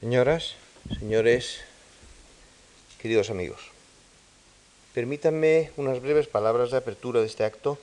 [0.00, 0.54] Señoras,
[0.98, 1.58] señores,
[3.02, 3.60] queridos amigos,
[4.94, 7.76] permítanme unas breves palabras de apertura de este acto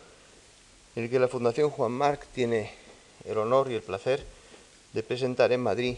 [0.95, 2.73] en el que la Fundación Juan Marc tiene
[3.25, 4.25] el honor y el placer
[4.93, 5.97] de presentar en Madrid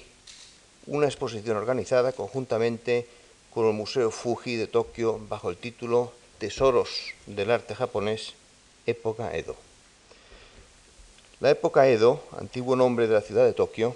[0.87, 3.07] una exposición organizada conjuntamente
[3.53, 8.33] con el Museo Fuji de Tokio bajo el título Tesoros del arte japonés,
[8.85, 9.55] época Edo.
[11.39, 13.95] La época Edo, antiguo nombre de la ciudad de Tokio,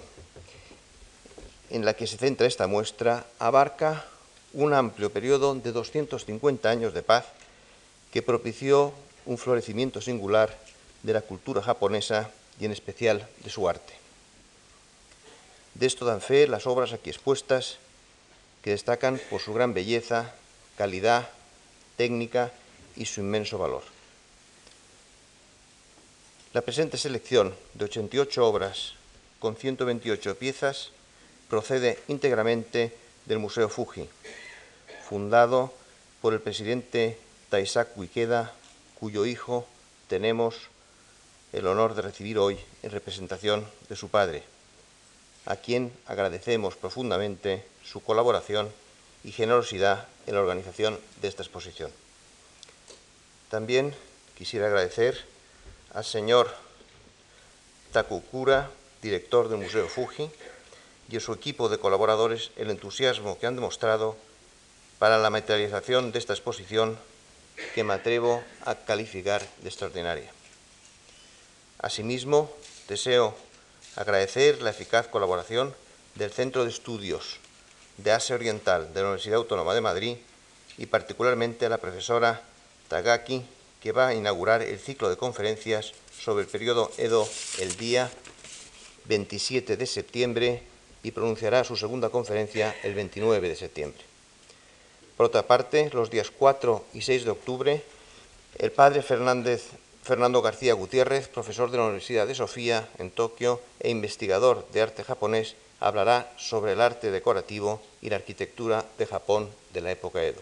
[1.70, 4.04] en la que se centra esta muestra abarca
[4.52, 7.26] un amplio periodo de 250 años de paz
[8.12, 8.92] que propició
[9.26, 10.56] un florecimiento singular
[11.02, 13.92] de la cultura japonesa y en especial de su arte.
[15.74, 17.78] De esto dan fe las obras aquí expuestas
[18.62, 20.32] que destacan por su gran belleza,
[20.78, 21.28] calidad,
[21.96, 22.52] técnica
[22.96, 23.82] y su inmenso valor.
[26.54, 28.94] La presente selección de 88 obras
[29.40, 30.93] con 128 piezas
[31.54, 32.92] procede íntegramente
[33.26, 34.08] del Museo Fuji,
[35.08, 35.72] fundado
[36.20, 37.16] por el presidente
[37.48, 38.52] Taisaku Ikeda,
[38.98, 39.64] cuyo hijo
[40.08, 40.56] tenemos
[41.52, 44.42] el honor de recibir hoy en representación de su padre,
[45.46, 48.68] a quien agradecemos profundamente su colaboración
[49.22, 51.92] y generosidad en la organización de esta exposición.
[53.48, 53.94] También
[54.36, 55.24] quisiera agradecer
[55.92, 56.52] al señor
[57.92, 60.28] Takukura, director del Museo Fuji,
[61.10, 64.16] y a su equipo de colaboradores el entusiasmo que han demostrado
[64.98, 66.98] para la materialización de esta exposición
[67.74, 70.30] que me atrevo a calificar de extraordinaria.
[71.78, 72.50] Asimismo,
[72.88, 73.34] deseo
[73.96, 75.74] agradecer la eficaz colaboración
[76.14, 77.38] del Centro de Estudios
[77.98, 80.16] de Asia Oriental de la Universidad Autónoma de Madrid
[80.78, 82.42] y particularmente a la profesora
[82.88, 83.44] Tagaki,
[83.80, 88.10] que va a inaugurar el ciclo de conferencias sobre el periodo Edo el día
[89.06, 90.62] 27 de septiembre
[91.04, 94.02] y pronunciará su segunda conferencia el 29 de septiembre.
[95.16, 97.82] Por otra parte, los días 4 y 6 de octubre,
[98.58, 99.68] el padre Fernández,
[100.02, 105.04] Fernando García Gutiérrez, profesor de la Universidad de Sofía en Tokio e investigador de arte
[105.04, 110.40] japonés, hablará sobre el arte decorativo y la arquitectura de Japón de la época Edo.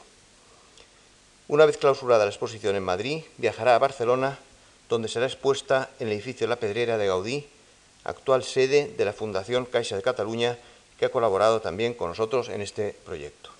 [1.49, 4.39] Una vez clausurada la exposición en Madrid, viajará a Barcelona,
[4.89, 7.47] donde será expuesta en el edificio La Pedrera de Gaudí
[8.05, 10.59] actual sede de la Fundación Caixa de Cataluña,
[10.99, 13.51] que ha colaborado también con nosotros en este proyecto.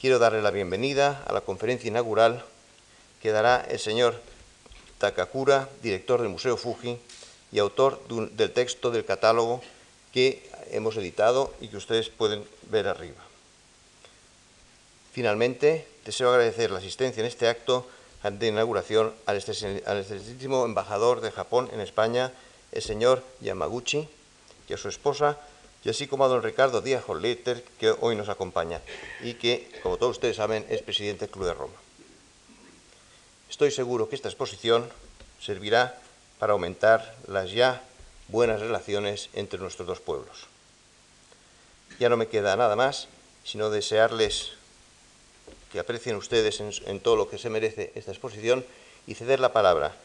[0.00, 2.44] Quiero darle la bienvenida a la conferencia inaugural
[3.20, 4.20] que dará el señor
[4.98, 6.98] Takakura, director del Museo Fuji
[7.52, 9.62] y autor del texto del catálogo
[10.12, 13.22] que hemos editado y que ustedes pueden ver arriba.
[15.12, 17.86] Finalmente, deseo agradecer la asistencia en este acto
[18.22, 22.32] de inauguración al excelentísimo embajador de Japón en España,
[22.72, 24.08] el señor Yamaguchi
[24.68, 25.38] y a su esposa,
[25.84, 28.80] y así como a don Ricardo Díaz Holleter, que hoy nos acompaña
[29.20, 31.74] y que, como todos ustedes saben, es presidente del Club de Roma.
[33.50, 34.88] Estoy seguro que esta exposición
[35.40, 35.98] servirá
[36.38, 37.82] para aumentar las ya
[38.28, 40.46] buenas relaciones entre nuestros dos pueblos.
[41.98, 43.08] Ya no me queda nada más,
[43.44, 44.52] sino desearles
[45.70, 48.64] que aprecien ustedes en todo lo que se merece esta exposición
[49.06, 49.96] y ceder la palabra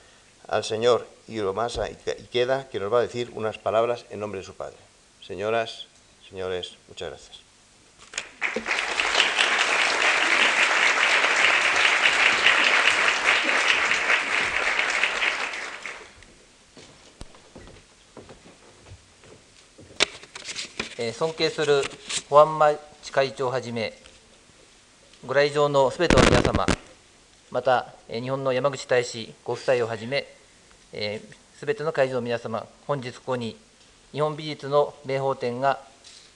[0.48, 4.54] al señor Iromasa Ikeda, que nos va a decir unas palabras en nombre de su
[4.54, 4.76] padre.
[5.26, 5.86] Señoras,
[6.28, 7.42] señores, muchas gracias.
[21.12, 21.82] 尊敬する
[22.30, 23.92] 保安町会長をはじめ、
[25.26, 26.66] ご来場のすべての皆様、
[27.50, 30.26] また日本の山口大使ご夫妻をはじめ、
[30.91, 33.57] すべての会場の皆様、本日ここに
[34.13, 35.79] 日本美術の名宝展が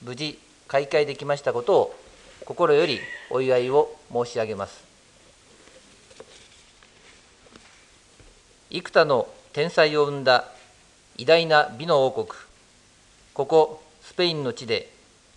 [0.02, 1.94] 無事開会できましたことを
[2.44, 4.84] 心よりお祝いを申し上げます。
[8.68, 10.48] 幾多の天才を生んだ
[11.16, 12.38] 偉大な美の王国、
[13.32, 14.92] ここスペインの地で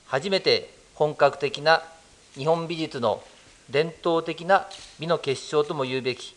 [0.07, 1.83] 初めて本格的な
[2.33, 3.23] 日本美術の
[3.69, 4.67] 伝統的な
[4.99, 6.35] 美の結晶とも言うべき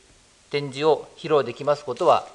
[0.50, 2.28] 展示を披露できますことは、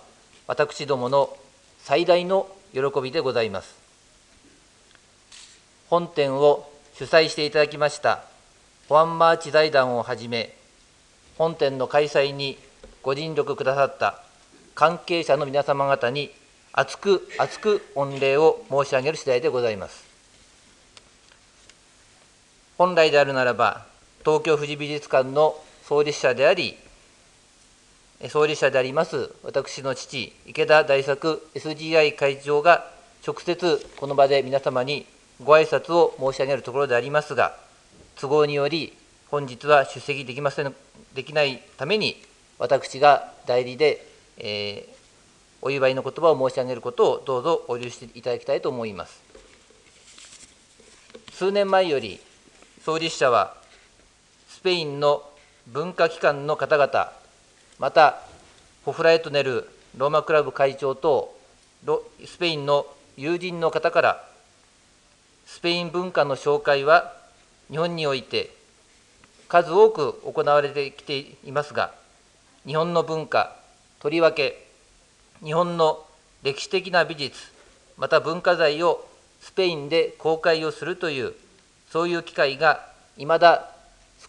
[0.46, 1.36] 私どもの
[1.80, 3.76] 最大の喜びでございます。
[5.90, 8.24] 本展を主催していただきました
[8.90, 10.56] 保安マーチ財団をはじめ、
[11.38, 12.58] 本展の開催に
[13.02, 14.22] ご尽力くださった
[14.76, 16.32] 関係者の皆様方に
[16.74, 20.04] 厚く厚く御礼を申し上げる次第でございます。
[22.78, 23.86] 本来であるならば、
[24.26, 25.56] 東京富士美術館の
[25.88, 26.76] 創立者であり、
[28.30, 32.90] 創立者であります私の父、池田大作 SGI 会長が
[33.26, 35.06] 直接この場で皆様に
[35.44, 37.56] ご挨拶を申し上げるところでありますが、
[38.16, 38.94] 都合により、
[39.30, 40.74] 本日は出席できません
[41.14, 42.22] できないために、
[42.60, 44.06] 私が代理で、
[44.38, 44.94] えー、
[45.62, 49.22] お祝いの言葉を申し上げることをどうぞお許しいただきたいと思います。
[51.32, 52.20] 数年前より、
[52.86, 53.56] 創立者は、
[54.48, 55.24] スペインの
[55.68, 57.12] 文化機関の方々、
[57.80, 58.22] また、
[58.86, 61.38] ホフラエトネルローマクラブ会長と
[62.26, 62.86] スペインの
[63.16, 64.28] 友人の方から
[65.46, 67.14] スペイン文化の紹介は
[67.70, 68.50] 日本において
[69.48, 71.94] 数多く行われてきていますが
[72.66, 73.56] 日本の文化
[74.00, 74.66] とりわけ
[75.44, 76.06] 日本の
[76.42, 77.40] 歴史的な美術
[77.98, 79.08] また文化財を
[79.42, 81.34] スペインで公開をするという
[81.92, 82.86] そういう機会が
[83.18, 83.70] いまだ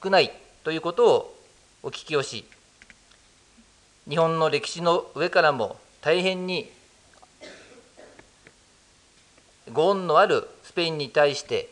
[0.02, 0.30] 少ない
[0.62, 1.36] ということを
[1.82, 2.44] お聞きをし
[4.08, 6.70] 日本の歴史の上からも大変に
[9.72, 11.70] ご恩のあるスペインに対して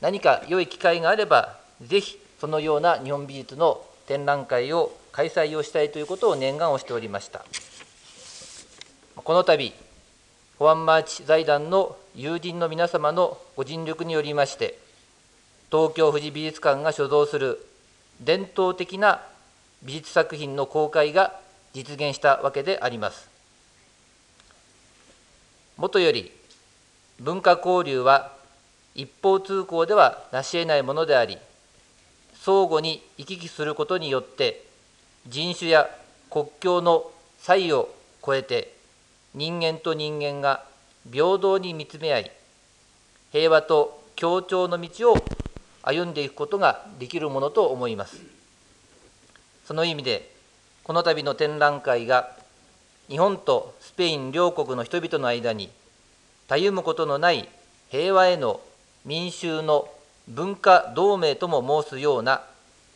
[0.00, 7.44] 何か良い機会があればぜひそのような日本美術の展覧会を開催をしたいということを念願をしておりました。
[9.16, 9.72] この度
[10.58, 14.78] 保安マーチ財団の友人の皆様のご尽力によりまして
[15.70, 17.64] 東京富士美術館が所蔵する
[18.20, 19.20] 伝統的な
[19.82, 21.41] 美術作品の公開が
[21.72, 23.28] 実現したわけであります。
[25.76, 26.30] もとより
[27.18, 28.32] 文化交流は
[28.94, 31.38] 一方通行では成し得ないものであり
[32.34, 34.64] 相互に行き来することによって
[35.26, 35.88] 人種や
[36.30, 37.88] 国境の差異を
[38.24, 38.74] 超えて
[39.34, 40.64] 人間と人間が
[41.10, 42.30] 平等に見つめ合い
[43.32, 45.24] 平和と協調の道を
[45.82, 48.20] 歩んでいくことができるものと思います。
[49.64, 50.30] その意味で
[50.84, 52.30] この度の展覧会が
[53.08, 55.70] 日本とスペイン両国の人々の間に
[56.48, 57.48] たゆむことのない
[57.90, 58.60] 平和への
[59.04, 59.88] 民衆の
[60.28, 62.42] 文化同盟とも申すような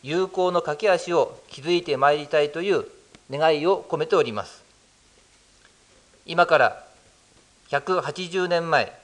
[0.03, 2.85] 友好の架け橋を築いてまいりたいという
[3.29, 4.63] 願いを込めております。
[6.25, 6.83] 今から
[7.69, 8.97] 180年前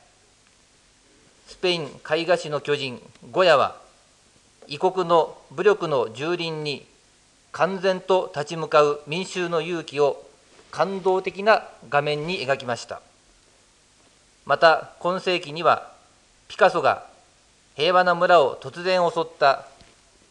[1.47, 3.01] スペイン絵画史の巨人
[3.31, 3.77] ゴヤは
[4.67, 6.85] 異国の武力の蹂躙に
[7.53, 10.25] 完全と立ち向かう民衆の勇気を
[10.71, 13.01] 感動的な画面に描きました。
[14.45, 15.91] また今世紀には
[16.47, 17.05] ピカソが
[17.75, 19.67] 平和な村を突然襲った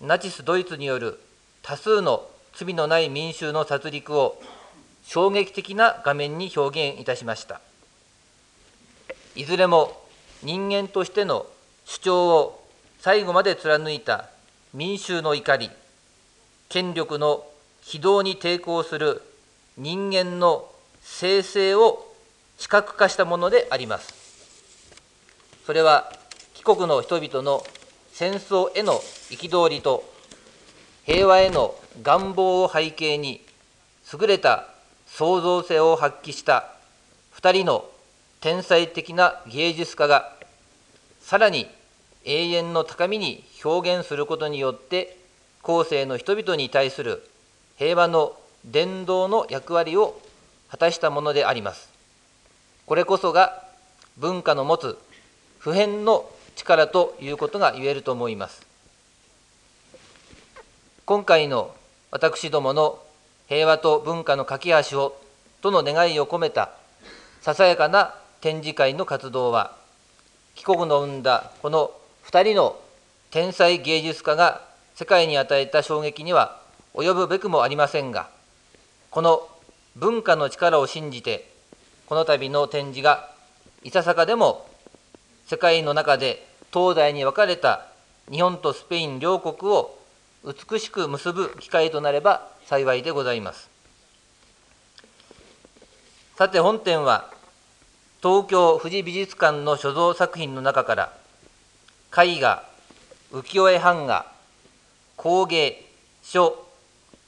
[0.00, 1.18] ナチス・ドイツによる
[1.62, 4.42] 多数の罪のない民衆の殺戮を
[5.04, 7.60] 衝撃的な画面に表現いたしました。
[9.34, 9.96] いずれも
[10.42, 11.46] 人間としての
[11.84, 14.28] 主張を最後まで貫いた
[14.74, 15.70] 民衆の怒り。
[16.72, 17.44] 権力の
[17.82, 19.20] 非道に抵抗する
[19.76, 20.70] 人間の
[21.02, 22.10] 生成を
[22.56, 24.14] 視覚化したものであります。
[25.66, 26.10] それは
[26.54, 27.62] 帰国の人々の
[28.10, 28.94] 戦争への
[29.28, 30.02] 憤りと
[31.04, 33.44] 平和への願望を背景に
[34.10, 34.66] 優れた
[35.06, 36.72] 創造性を発揮した
[37.34, 37.84] 2人の
[38.40, 40.34] 天才的な芸術家が
[41.20, 41.66] さらに
[42.24, 45.18] 永遠の高みに表現することによって
[45.62, 47.22] 後世の人々に対する
[47.76, 50.20] 平和の伝道の役割を
[50.68, 51.88] 果たしたものであります。
[52.86, 53.62] これこそが
[54.18, 54.98] 文化の持つ
[55.58, 58.66] 普遍の力ということが言えると思います。
[61.04, 61.74] 今回の
[62.10, 62.98] 私どもの
[63.48, 65.22] 平和と文化の架け橋を
[65.60, 66.70] との願いを込めた
[67.40, 69.76] ささやかな展示会の活動は
[70.54, 71.92] 帰国の生んだこの
[72.26, 72.76] 2人の
[73.30, 76.60] 天才芸術家が世界に与えた衝撃には
[76.94, 78.28] 及ぶべくもありませんが
[79.10, 79.48] この
[79.96, 81.50] 文化の力を信じて
[82.06, 83.30] この度の展示が
[83.82, 84.66] いささかでも
[85.46, 87.86] 世界の中で東西に分かれた
[88.30, 89.98] 日本とスペイン両国を
[90.44, 93.70] 美しく結ぶ機会となれば幸いでございます。
[96.36, 97.30] さて本展は
[98.22, 101.12] 東京富士美術館の所蔵作品の中から
[102.16, 102.64] 絵画
[103.30, 104.31] 浮世絵版画
[105.22, 105.80] 工芸、
[106.24, 106.66] 書、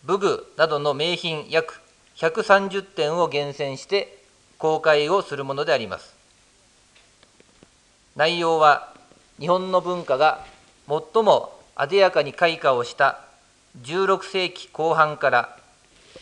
[0.03, 1.81] 武具などの名品約
[2.17, 4.19] 130点を厳選して
[4.59, 6.13] 公開をするものであります。
[8.17, 8.93] 内容は
[9.39, 10.45] 日本の文化が
[10.89, 13.21] 最も艶やかに開花をした
[13.83, 15.57] 16世紀後半から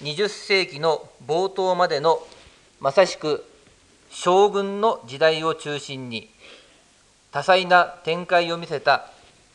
[0.02, 2.21] 20世紀の冒頭までの
[2.81, 3.47] まさしく
[4.11, 6.29] 将軍の時代を中心に
[7.31, 9.09] 多彩な展開を見せた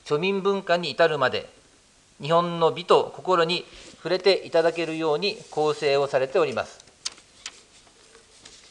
[0.06, 1.56] 庶民文化に至るまで
[2.22, 3.66] 日本の美と心に
[3.98, 6.84] 触れていただけるように構成をされております。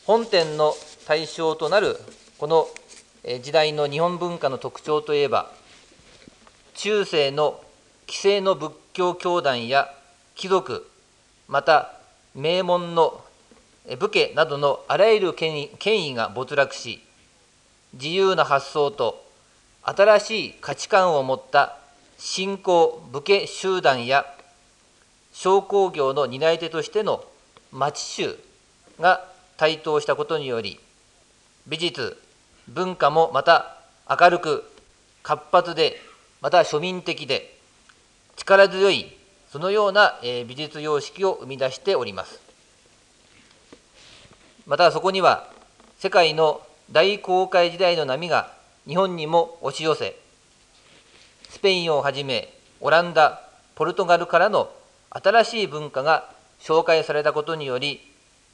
[0.04, 0.74] 本展の
[1.06, 1.98] 対象となる
[2.38, 2.68] この
[3.42, 5.50] 時代の日本文化の特徴といえば、
[6.74, 7.60] 中世の
[8.08, 9.92] 既成の仏教教団や
[10.34, 10.88] 貴族、
[11.48, 11.92] また
[12.34, 13.24] 名門の
[13.98, 17.02] 武家などのあらゆる権威権威が没落し、
[17.94, 19.24] 自由な発想と
[19.82, 21.78] 新しい価値観を持った
[22.18, 24.26] 新興武家集団や
[25.32, 27.24] 商工業の担い手としての
[27.72, 28.38] 町衆
[28.98, 30.80] が台頭したことにより、
[31.66, 32.16] 美術、
[32.68, 33.76] 文化もまた
[34.08, 34.64] 明るく、
[35.22, 36.00] 活発で、
[36.40, 37.58] また庶民的で、
[38.36, 39.14] 力強い、
[39.50, 42.40] そのような美術様式を生み出しております。
[44.66, 45.50] またそこには、
[45.98, 48.52] 世界の大航海時代の波が
[48.86, 50.16] 日本にも押し寄せ、
[51.56, 53.40] スペインをはじめ、オランダ、
[53.76, 54.70] ポルトガルからの
[55.08, 56.28] 新しい文化が
[56.60, 58.02] 紹介されたことにより、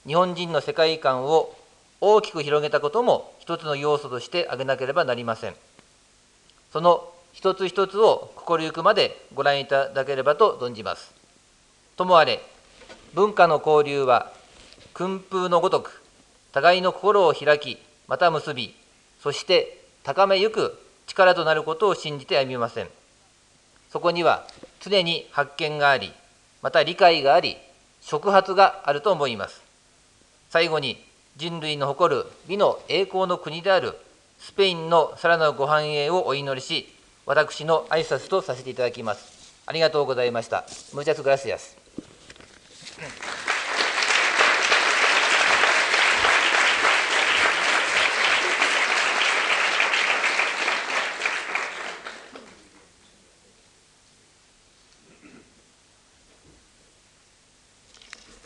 [0.07, 1.53] 日本人の世界観を
[2.01, 5.57] 大きく広げたことも一つの要素として挙げなければなりません。
[6.73, 11.13] その一つ一つを心ゆくまでご覧いただければと存じます。
[11.97, 12.41] ともあれ、
[13.15, 14.33] 文化の交流は
[14.95, 16.05] 訓風のごとく、
[16.53, 18.77] 互いの心を開き、また結び、
[19.21, 22.89] そして高めゆく力となることを信じて歩みません。
[23.91, 24.47] そこには
[24.81, 26.13] 常に発見があり、
[26.63, 27.57] また理解があり、
[28.01, 29.63] 触発があると思います。
[30.51, 31.05] 最後に
[31.37, 33.97] 人類の誇る美の栄光の国である
[34.39, 36.93] スペインのさらなるご繁栄をお祈りし、
[37.27, 39.63] 私の挨拶とさせていただきます。
[39.67, 40.65] ありがとうございました。
[40.93, 41.77] ムチャスグラシアス。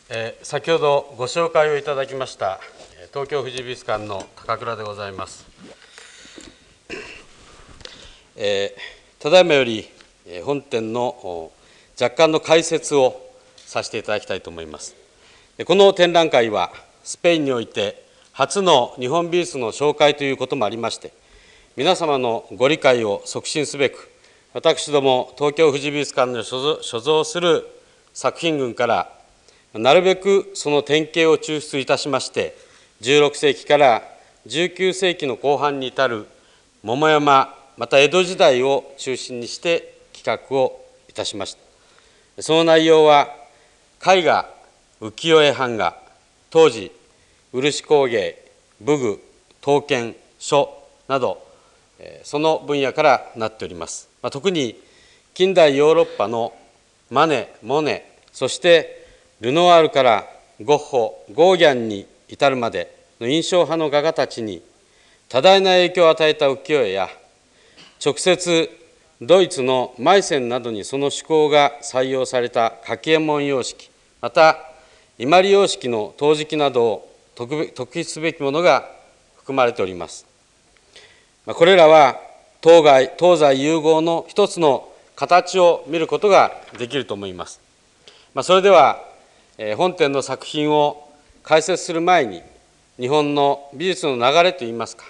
[0.09, 2.61] えー、先ほどご紹介をいただきました
[3.13, 5.45] 東京富士美術館の高倉でございます。
[8.37, 9.89] えー、ただいまより
[10.45, 11.51] 本展の
[12.01, 14.95] 若干の解説をさせていただきたいと思います。
[15.65, 16.73] この展覧会は
[17.03, 21.13] スペインにおいて初の日本美術の紹介ということもありまして
[21.75, 24.13] 皆様のご理解を促進すべく
[24.53, 27.67] 私ども東京富士美術館の所蔵する
[28.15, 29.16] 作品群から
[29.79, 32.57] なるべくその典型を抽出いたしまして、
[33.03, 34.03] 16世紀から
[34.47, 36.27] 19世紀の後半に至る
[36.83, 41.57] 桃山、また江戸時代を中心にして企画をいたしまし
[42.37, 42.43] た。
[42.43, 43.35] その内容は、
[44.07, 44.49] 絵画、
[45.01, 45.97] 浮世絵版画、
[46.51, 46.93] 当時、
[47.53, 48.39] 漆工芸、
[48.81, 49.23] 武具、
[49.61, 50.71] 刀剣、書
[51.09, 51.45] など、
[52.23, 54.09] その分野からなっております。
[54.31, 54.81] 特に
[55.35, 56.55] 近代ヨーロッパの
[57.11, 59.06] マネ、モネ、そして
[59.41, 60.27] ルノワールから
[60.63, 64.63] ゴッホ、ゴーギャンに至るまでの印象派の画家たちに
[65.29, 67.09] 多大な影響を与えた浮世絵や
[68.05, 68.71] 直接
[69.21, 73.91] ドイツのマイセンなどにその趣向が採用された家計門様式
[74.21, 74.59] また
[75.19, 78.91] 伊万里様式の陶磁器などを特筆すべきものが
[79.37, 80.27] 含まれております。
[81.47, 82.21] これらは
[82.61, 87.61] 当該東西融合の一つの形を見ることができると思います。
[88.35, 89.06] まあそれでは
[89.77, 91.11] 本展の作品を
[91.43, 92.43] 解説する前に
[92.99, 95.07] 日本の美術の流れといいますか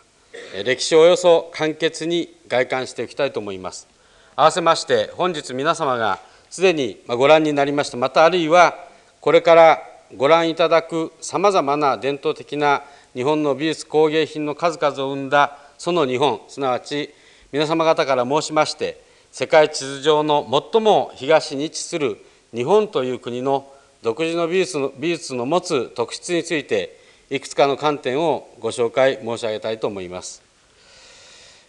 [0.65, 3.89] 歴史をおよそ簡潔に外観していきたいと思います。
[4.37, 8.75] 合わせまして本日皆様がすでにご覧になりましたまたあるいは
[9.21, 9.83] これから
[10.15, 12.83] ご覧いただくさまざまな伝統的な
[13.15, 17.15] 日本の美術工芸品の数々を生んだその日本すなわち
[17.51, 22.19] 皆様方から申しまして世界地図上の最も東に位置する
[22.55, 23.67] 日本という国の
[24.07, 26.97] 独自の美術の美術の持つ特質について
[27.29, 30.45] いくつかの観点をご紹介申し上げたいと思います。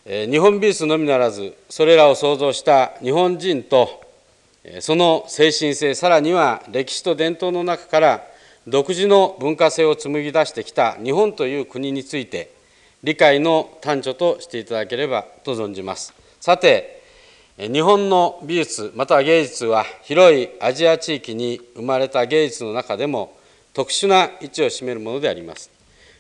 [0.06, 4.03] 日本美術のみならずそれらを創造した日本人と
[4.82, 8.24] その精神性さらには歴史と伝統の中から
[8.67, 12.51] 独自の文化性を紡ぎ出してきた日本という国について
[13.03, 16.13] 理解の端緒としていただければと存じます。
[16.39, 16.97] さて
[17.57, 23.35] 日本の美術または芸術は広いアジア地域に生まれた芸術の中でも
[23.73, 25.71] 特殊な位置を占めるものであります。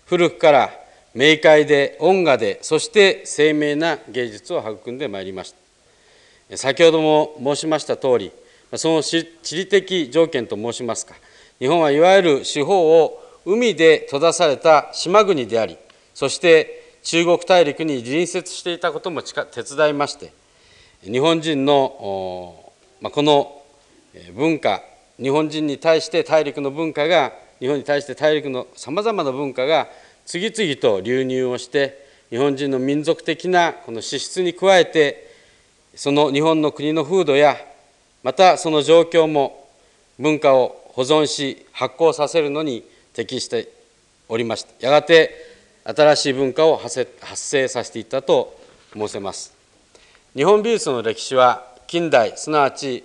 [0.05, 0.71] 古くから
[1.13, 5.53] 明快で音画でそして精明な芸術を育んでまいりまし
[6.49, 6.57] た。
[6.57, 8.31] 先ほども申しました通り
[8.73, 11.13] その地理的条件と申しますか。
[11.59, 15.77] 日本はいわゆる四方を海で閉ざされた島国であり
[16.15, 20.33] そして中国大陸に隣接していたことも手伝いまして
[21.03, 23.61] 日本人のこの
[24.35, 24.81] 文化
[25.21, 29.87] 日本人に対して大陸の文化が日本に対して大陸のさまざまな文化が
[30.25, 35.31] 次々と流入をして日本人の民族的なこの資質に加えて
[35.95, 37.55] その日本の国の風土や
[38.23, 39.67] またその状況も
[40.19, 43.71] 文化を保存し発行させるのに適して
[44.29, 44.85] おりました。
[44.85, 45.31] やがて
[45.83, 48.59] 新しい文化を発生させていったと
[48.93, 49.56] 申せます。
[50.37, 53.03] 日本美術の歴史は近代すなわち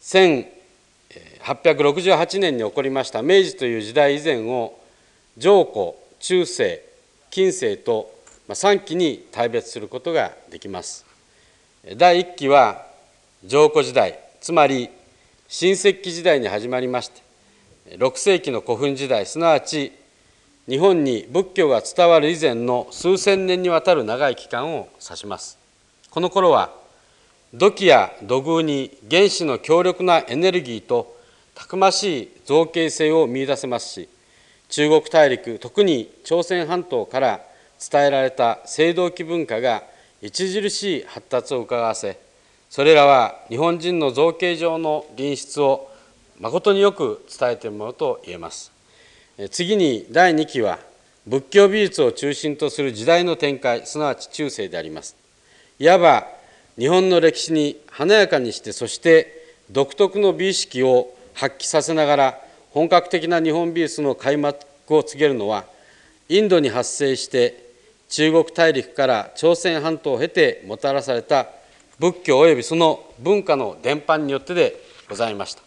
[0.00, 4.76] 1868年に起こりました明治という時代以前を
[5.36, 6.84] 上古中世
[7.30, 8.12] 近世と
[8.48, 11.06] 3期に大別することができます。
[11.96, 12.84] 第1期は
[13.44, 14.90] 上古時代つまり
[15.46, 17.12] 新石器時代に始まりまし
[17.86, 19.92] て6世紀の古墳時代すなわち
[20.68, 25.62] 日本に仏教が伝わる以前の数千年にわたる長い期間を指します。
[26.14, 26.72] この頃は
[27.52, 31.16] 土器や土偶に原子の強力なエネルギーと
[31.56, 34.08] たくましい造形性を見いだせますし
[34.68, 37.40] 中国大陸特に朝鮮半島から
[37.90, 39.82] 伝えられた青銅器文化が
[40.24, 42.16] 著しい発達をうかがわせ
[42.70, 45.90] それらは日本人の造形上の品質を
[46.38, 48.70] 誠によく伝えているものと言えます。
[49.50, 50.78] 次に第2期は
[51.26, 55.23] 仏教美術を中心とする時代の展開すなわち中世であります。
[55.78, 56.28] いわば
[56.78, 62.40] 日本の歴史に華やかにしてそして独特の美意識を発揮させながら
[62.70, 65.64] 本格的な日本美術の開幕を告げるのは
[66.28, 67.64] インドに発生して
[68.08, 71.48] 中国大陸から朝鮮半島を経てもたらされた
[71.98, 75.62] 仏教及びその文化の伝播によってでございました。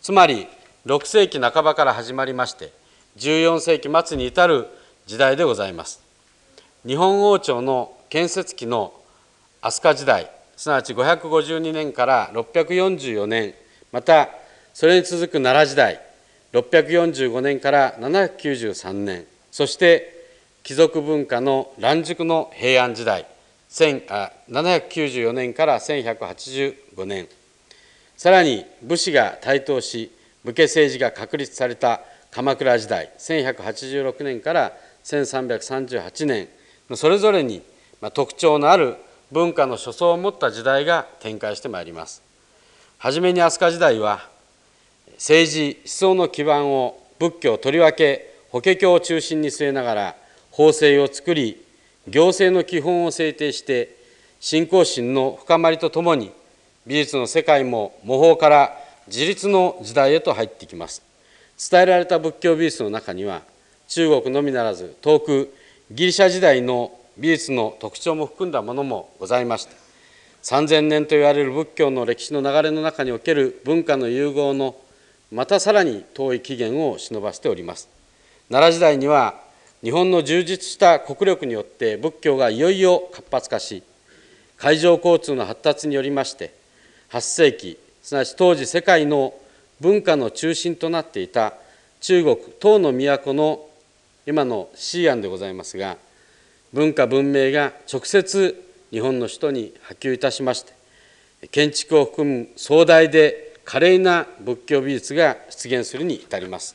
[0.00, 0.46] つまり
[0.86, 2.72] 6世紀半ばから始まりまして
[3.18, 4.68] 14世紀末に至る
[5.06, 6.02] 時代でございます。
[6.86, 8.92] 日本王朝の建設期の
[9.64, 13.54] 飛鳥時代すなわち552年から644年
[13.92, 14.28] また
[14.74, 16.00] それに続く奈良時代
[16.52, 20.12] 645年から793年そして
[20.62, 23.26] 貴族文化の乱熟の平安時代
[23.70, 27.26] 794年から1185年。
[28.16, 30.12] さらに武士が台頭し
[30.44, 34.72] 武家政治が確立された鎌倉時代1186年から
[35.04, 36.48] 1338年
[36.94, 37.62] それぞれに
[38.12, 38.96] 特徴のある
[39.34, 42.22] 文化の初相を持った時代が展開してまいります。
[42.98, 44.28] はじめに飛鳥時代は
[45.14, 50.16] 政治思想の基盤を仏教とりわけ法華経を中心に据えながら
[50.52, 51.60] 法制を作り
[52.06, 53.96] 行政の基本を制定して
[54.38, 56.30] 信仰心の深まりとともに
[56.86, 61.02] 美術の世界も模倣から自立の時代へと入ってきます
[61.70, 63.42] 伝えられた仏教美術の中には
[63.88, 65.52] 中国のみならず遠く
[65.90, 69.74] ギリシャ時代の美術の特徴も含んだものもございまして
[70.42, 74.76] 3000年と言われる仏教の歴史の流れの中における文化の融合の
[75.32, 77.88] またさらに遠い起源を忍ばせております。
[78.50, 79.40] 奈良時代には
[79.82, 83.82] 日本の充実した国力によって仏教がいよいよ活発化し
[84.56, 86.54] 海上交通の発達によりまして
[87.10, 89.34] 8世紀すなわち当時世界の
[89.80, 91.54] 文化の中心となっていた
[92.00, 93.66] 中国唐の都の
[94.26, 95.96] 今の西安でございますが
[96.74, 98.60] 文化文明が直接
[98.90, 106.74] 日本の首都に波及いたしまして建築を含む壮大で華麗な仏教美術が出現するに至ります。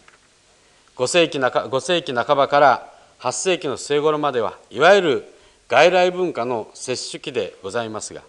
[0.96, 5.34] 5世紀中 ,5 世紀半ばから8世紀の末頃まではいわゆる
[5.68, 8.22] 外来文化の接種期でございますが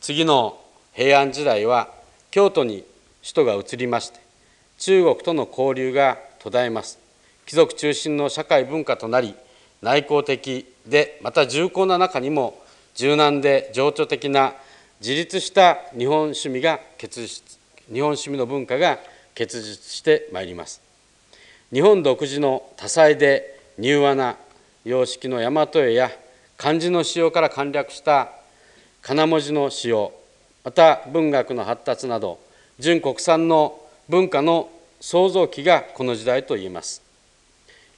[0.00, 0.60] 次の
[0.92, 1.88] 平安時代は
[2.30, 2.84] 京都に
[3.22, 4.20] 首都が移りまして
[4.78, 7.00] 中国との交流が途絶えます。
[7.46, 9.34] 貴族中心の社会文化となり
[9.82, 12.60] 内向的でまた重厚な中にも
[12.94, 14.54] 柔軟で情緒的な
[15.00, 18.98] 自立した日本趣味が結実日本趣味の文化が
[19.34, 20.82] 結実してまいります
[21.72, 24.36] 日本独自の多彩で柔和な
[24.84, 26.10] 様式の大和絵や
[26.56, 28.28] 漢字の使用から簡略した
[29.02, 30.12] 金文字の使用
[30.64, 32.38] また文学の発達など
[32.78, 34.68] 純国産の文化の
[35.00, 37.02] 創造期がこの時代といえます。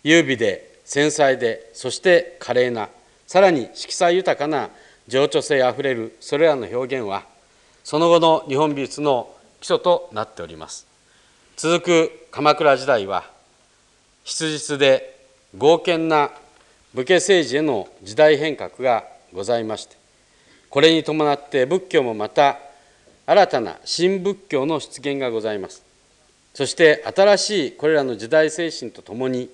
[0.05, 2.89] 優美で繊細でそして華麗な
[3.27, 4.71] さらに色彩豊かな
[5.09, 7.25] 情緒性あふれるそれらの表現は
[7.85, 10.87] その後の日本美術の基礎となっております。
[11.57, 13.25] 続く鎌倉時代は
[14.25, 15.17] 質実で
[15.57, 16.31] 剛健な
[16.95, 19.97] 武家政治への時代変革がございまして
[20.71, 22.59] これに伴って仏教もまた
[23.27, 25.85] 新たな新仏教の出現がございます。
[26.55, 29.49] そして新しいこれらの時代精神とともに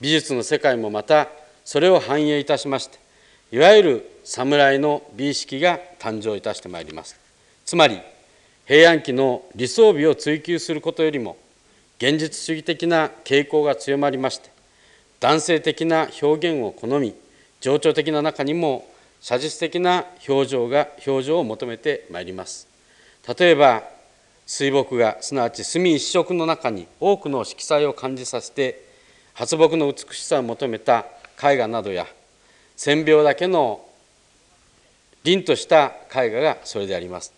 [0.00, 1.28] 美術の世界もまた
[1.64, 2.98] それを反映いたしまして
[3.50, 7.18] いわゆる侍の美意識が誕生いたしてまいります。
[7.64, 7.98] つまり
[8.66, 11.36] 平安期の理想美を追求することよりも
[11.98, 14.50] 現実主義的な傾向が強まりまして
[15.20, 17.14] 男性的な表現を好み
[17.60, 18.86] 情緒的な中にも
[19.20, 22.68] 写実的な表情が表情を求めてまいります。
[23.38, 23.82] 例えば
[24.46, 28.87] 水墨画すなわち墨一色の中に多くの色彩を感じさせて
[29.38, 31.06] 発木の美しさを求めた
[31.40, 32.08] 絵画などや
[32.74, 33.80] 線描だけの
[35.22, 37.32] 凛とした絵画がそれであります。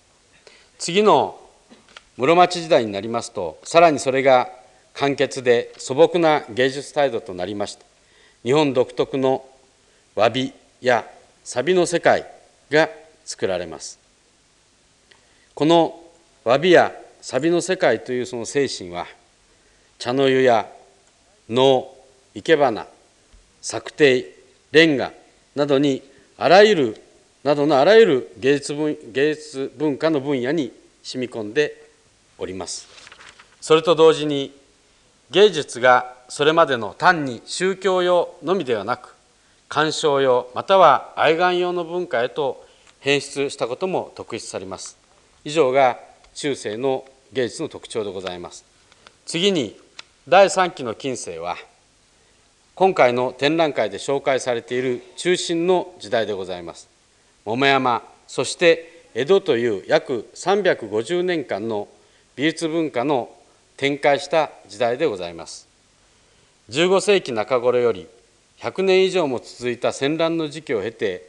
[0.79, 1.39] 次の
[2.17, 4.49] 室町時代になりますとさらにそれが
[4.95, 7.85] 簡潔で素朴な芸術態度となりました。
[8.45, 9.45] 日本独特の
[10.17, 11.05] 詫びや
[11.45, 12.27] サビの世界
[12.71, 12.89] が
[13.27, 13.99] 作られます。
[15.55, 16.01] この
[16.47, 19.07] 詫びやサビの世界というその精神は
[19.99, 20.67] 茶の湯や
[21.51, 21.93] 能
[22.35, 22.87] 生け花
[23.61, 24.25] 作庭
[24.71, 25.13] レンガ
[25.57, 26.01] などに
[26.39, 27.03] あらゆる
[27.43, 31.91] などのあらゆる芸術文芸術文化の分野に染み込んで
[32.39, 32.87] おります。
[33.61, 34.55] それと同時に
[35.33, 39.17] 芸術がそれまでの単に宗教用のみではなく
[39.69, 42.65] 鑑賞用または愛玩用の文化へと
[43.01, 44.97] 変質したことも特筆されます。
[45.45, 45.99] 以上が
[46.35, 48.65] 中世の芸術の特徴でございます。
[49.27, 49.77] 次に
[50.31, 51.57] 第3期の近世は
[52.77, 56.89] 今回の展覧会で紹介されている中心の時代でございます。
[57.45, 61.89] 桃山そして江戸という約350年間の
[62.37, 63.29] 美術文化の
[63.77, 65.67] 展開した時代でございます。
[66.69, 68.07] 15世紀中頃より
[68.61, 71.29] 100年以上も続いた戦乱の時期を経て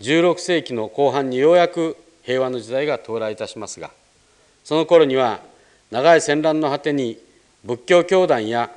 [0.00, 3.92] 16世紀の後半にようやく平和の時代が到来いたしますが
[4.64, 5.38] その頃には
[5.92, 7.29] 長い戦乱の果てに
[7.64, 8.70] 仏教教団や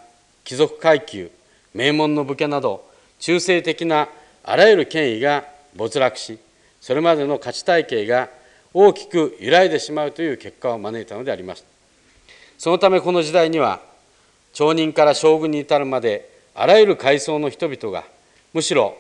[0.43, 1.31] 貴族階級
[1.73, 4.09] 名門の武家など中性的な
[4.43, 6.37] あらゆる権威が没落し
[6.81, 8.29] それまでの価値体系が
[8.73, 11.67] 大きく揺らいでしまうという結果を招いたのでありました。
[12.57, 13.81] そのためこの時代には
[14.53, 18.03] 町人から将軍に至るまであらゆる階層の人々が
[18.53, 18.95] むしろ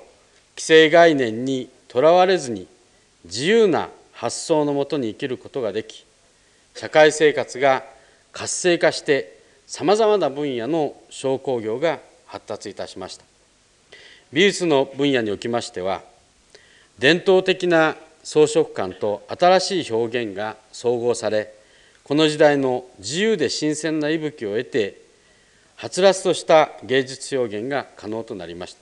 [0.57, 2.67] 既成概念にとらわれずに
[3.25, 6.05] 自由な発想のもとに生きることができ
[6.75, 7.83] 社会生活が
[8.31, 9.42] 活性化して
[9.73, 13.25] さまざまな分野の商工業が発達いたしました。
[14.31, 16.03] 美術の分野におきましては
[16.99, 21.51] 伝統的な装飾感と新しい表現が総合され
[22.03, 25.01] この時代の自由で新鮮な息吹を得て
[25.75, 28.79] はつらつとした芸術表現が可能となりました。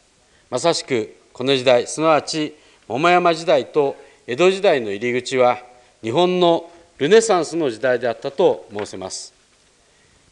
[0.50, 2.54] まさしくこの時代すなわち
[2.90, 3.96] 桃山時代と
[4.28, 5.60] 江戸時代の入り口は
[6.04, 9.41] 日本のルネサンスの時代であったと申せます。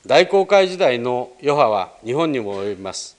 [0.06, 3.18] 大航海時代の余波は日本にも及びます。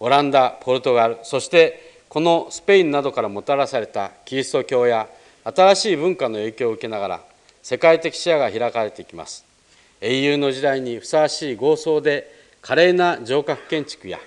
[0.00, 5.08] オランダポルトガルそしてこのスペインなどからもたらされたキリスト教や
[5.44, 7.20] 新しい文化の影響を受けながら
[7.62, 9.44] 世界的視野が開かれていきます。
[10.00, 12.28] 英雄の時代にふさわしい豪壮で
[12.60, 14.18] 華麗な城郭建築や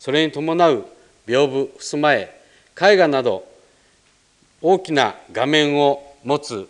[0.00, 0.84] それに伴う
[1.26, 2.40] 屏風襖絵
[2.80, 3.46] 絵画など
[4.60, 6.68] 大きな画面を持つ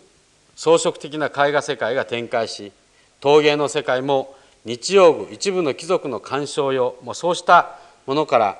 [0.55, 2.71] 装飾的な絵画世界が展開し
[3.19, 8.59] 陶芸の世界も日曜具一部の貴族の鑑賞用もうそうしたものから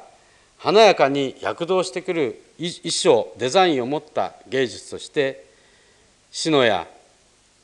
[0.59, 5.45] 華やかに躍動してくる衣装デザインを持った芸術として
[6.31, 6.87] 篠や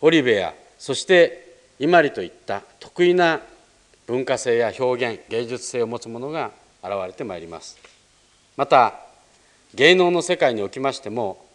[0.02, 3.40] 織部やそして伊万里といった得意な
[4.08, 6.52] 文化性や表現芸術性を持つものが
[6.84, 7.78] 現れてまいります。
[8.58, 8.96] また
[9.74, 11.46] 芸能の世界におきましても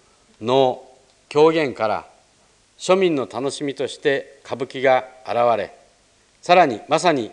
[0.40, 0.82] 能
[1.28, 2.06] 狂言から
[2.78, 5.72] 庶民の楽しみとして歌舞伎が現れ
[6.46, 7.32] さらにまさに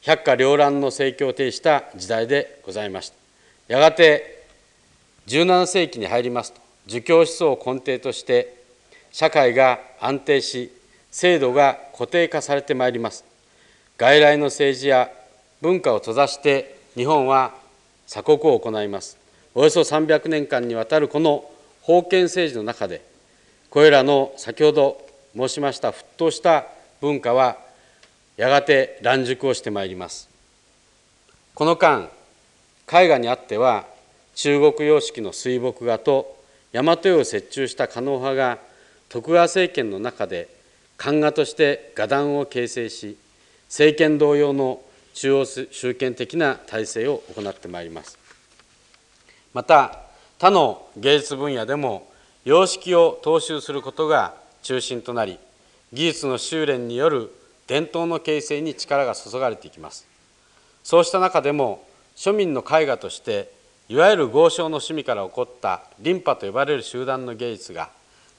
[0.00, 3.16] 百花繚乱の盛況を呈した時代でございました。
[3.68, 4.46] やがて
[5.26, 8.56] 17世紀に入りますと儒教思想を根底として
[9.12, 10.72] 社会が安定し
[11.10, 13.26] 制度が固定化されてまいります。
[13.98, 15.10] 外来の政治や
[15.60, 17.52] 文化を閉ざして日本は
[18.06, 19.18] 鎖国を行います。
[19.54, 21.44] およそ300年間にわたるこの
[21.84, 23.04] 封建政治の中で
[23.68, 26.64] これらの先ほど申しました沸騰した
[27.02, 27.65] 文化は
[28.36, 30.28] やがて乱熟をしてまいります。
[31.54, 32.10] この間
[32.92, 33.86] 絵画にあっては
[34.34, 36.36] 中国様式の水墨画と
[36.72, 38.58] 大和絵を折衷した狩野派が
[39.08, 40.48] 徳川政権の中で
[40.98, 43.16] 漢画として画壇を形成し
[43.68, 44.82] 政権同様の
[45.14, 48.18] 中央集権的な体制を行ってまいります。
[49.54, 50.02] また
[50.38, 52.12] 他の芸術分野でも
[52.44, 55.38] 様式を踏襲することが中心となり
[55.94, 57.32] 技術の修練による
[57.66, 60.06] 伝統の形成に力が注がれていきます。
[60.84, 63.50] そうした中でも庶民の絵画として
[63.88, 67.90] いわゆる豪商の趣味から起こったリンパと呼ばれる集団の芸術が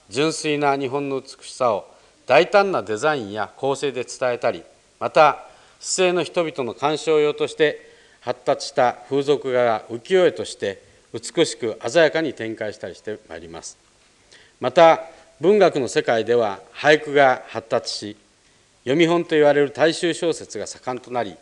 [0.10, 1.94] 純粋な日本の美しさを
[2.26, 4.64] 大胆なデザインや構成で伝えたり
[5.00, 5.46] また
[5.80, 7.88] 市政の人々の鑑賞用として
[8.22, 10.82] 発達した風俗画が浮世絵として
[11.14, 13.78] 美しく鮮やかに展開したりしてまいります。
[14.60, 15.02] また
[15.40, 18.18] 文学の世界では俳句が発達し
[18.88, 21.36] 読み本といわれる大衆小説が盛んとなり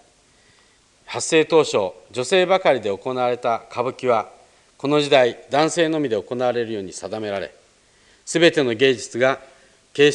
[1.05, 4.31] 発生当初女性ばかりで行われた歌舞伎は
[4.79, 7.53] この時代男性のみで行われるように定められ
[8.25, 9.37] 全ての芸術が
[9.93, 10.11] 形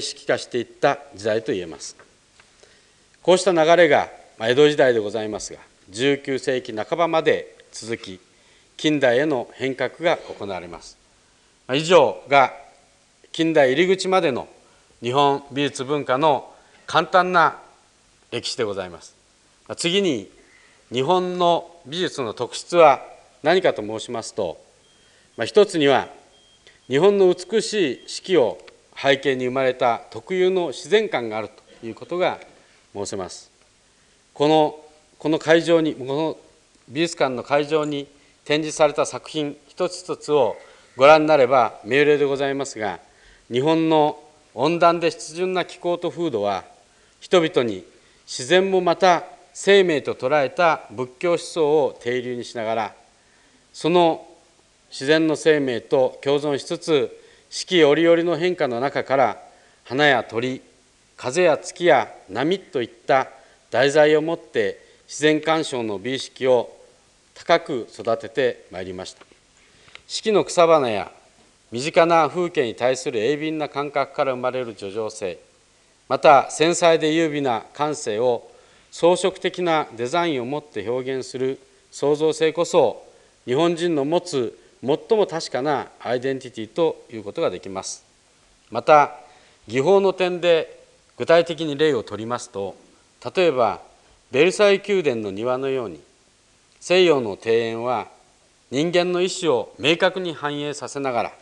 [0.00, 1.94] 式化していった時代といえます。
[3.22, 4.08] こうした流れが
[4.40, 5.58] 江戸時代でございますが
[5.90, 8.20] 19世紀半ばまで続き
[8.78, 10.96] 近代への変革が行われます。
[11.74, 12.54] 以上が
[13.32, 14.48] 近代入り口までの
[15.02, 16.46] 日本美術文化の
[16.90, 17.56] 簡単な
[18.32, 19.14] 歴史でございます。
[19.76, 20.28] 次に
[20.92, 23.00] 日本の美術の特質は
[23.44, 24.60] 何かと申しますと、
[25.36, 26.08] まあ、一つには
[26.88, 28.58] 日本の美しい四季を
[29.00, 31.50] 背景に生まれた特有の自然観がある
[31.80, 32.40] ということが
[32.92, 33.52] 申せます。
[34.34, 34.76] この
[35.20, 36.36] この会場にこの
[36.88, 38.08] 美術館の会場に
[38.44, 40.56] 展示された作品一つ一つを
[40.96, 42.98] ご覧になれば明瞭でございますが
[43.48, 44.18] 日本の
[44.54, 46.64] 温暖で湿潤な気候と風土は
[47.20, 47.84] 人々に
[48.26, 52.94] 自然もまた生命と捉えた仏教思想を定流にしながら
[53.72, 54.26] その
[54.90, 59.42] 自然の生命と共存しつつ四季折々の変化の中から
[59.84, 60.62] 花や鳥
[61.16, 63.28] 風や月や波といった
[63.70, 66.76] 題材をもって自然鑑賞の美意識を
[67.34, 69.24] 高く育ててまいりました。
[70.06, 71.12] 四季の草花や
[71.70, 75.38] 身近な風景に対する鋭敏な感覚から生まれる叙情性
[76.10, 78.50] また繊細で優美な感性を
[78.90, 81.60] 装飾的なデザインを持って表現する
[81.92, 83.04] 創造性こそ
[83.44, 88.04] 日本人の持つ最も確かなアイデンティティということができます。
[88.72, 89.20] また
[89.68, 90.80] 技法の点で
[91.16, 92.74] 具体的に例をとりますと
[93.36, 93.80] 例えば
[94.32, 96.00] ベルサイユ宮殿の庭のように
[96.80, 98.08] 西洋の庭園は
[98.72, 101.32] 人間の意思を明確に反映させながら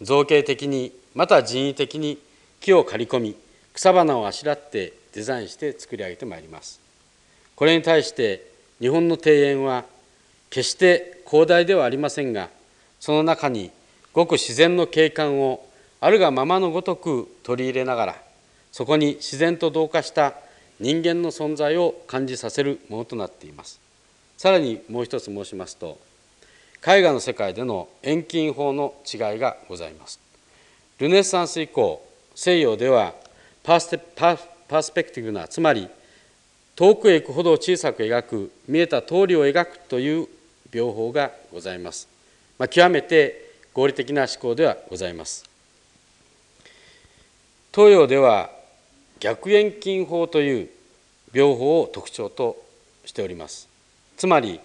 [0.00, 2.16] 造形的にまた人為的に
[2.62, 3.43] 木を刈り込み
[3.74, 6.80] 草花をあしらってデザインして作り上げてまいります。
[7.56, 8.46] これに対して
[8.80, 9.84] 日本の庭園は
[10.50, 12.48] 決して広大ではありませんが
[13.00, 13.70] その中に
[14.12, 15.66] ごく自然の景観を
[16.00, 18.16] あるがままのごとく取り入れながら
[18.70, 20.34] そこに自然と同化した
[20.80, 23.80] 人間の存在を感じさせるものとなっています。
[24.36, 25.98] さらにもう一つ申しますと
[26.86, 30.20] 絵画の世界での遠近法の違いがございます。
[30.98, 33.14] ルネサンス以降西洋では
[33.64, 35.88] パースパースペクティブなつまり
[36.76, 40.28] 遠くへ行くほど小さく描く見えた通りを描くという
[40.70, 42.08] 描法がございます、
[42.58, 45.44] まあ、極めて合理的な思考ではございます。
[47.74, 48.50] 東洋では
[49.18, 50.70] 逆遠近法という
[51.32, 52.56] 描法を特徴と
[53.04, 53.68] しております。
[54.16, 54.60] つまり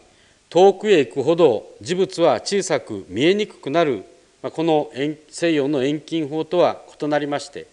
[0.51, 4.03] 遠くへ行くほど事物は小さく見えにくくなる
[4.43, 4.91] まこの
[5.29, 7.65] 西洋の遠近法とは異なりまして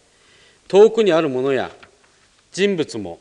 [0.69, 1.71] 遠くにあるものや
[2.53, 3.19] 人物も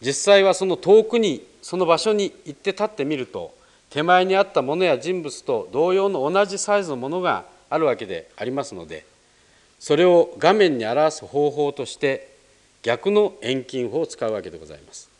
[0.00, 3.54] 実際はその遠くにその場所に行って立ってみると
[3.90, 9.04] 手前にあったものや人物と同様の同じサイズのものがあるわけでありますので
[9.78, 12.34] それを画面に表す方法として
[12.82, 15.10] 逆の遠近法を使うわけでございます。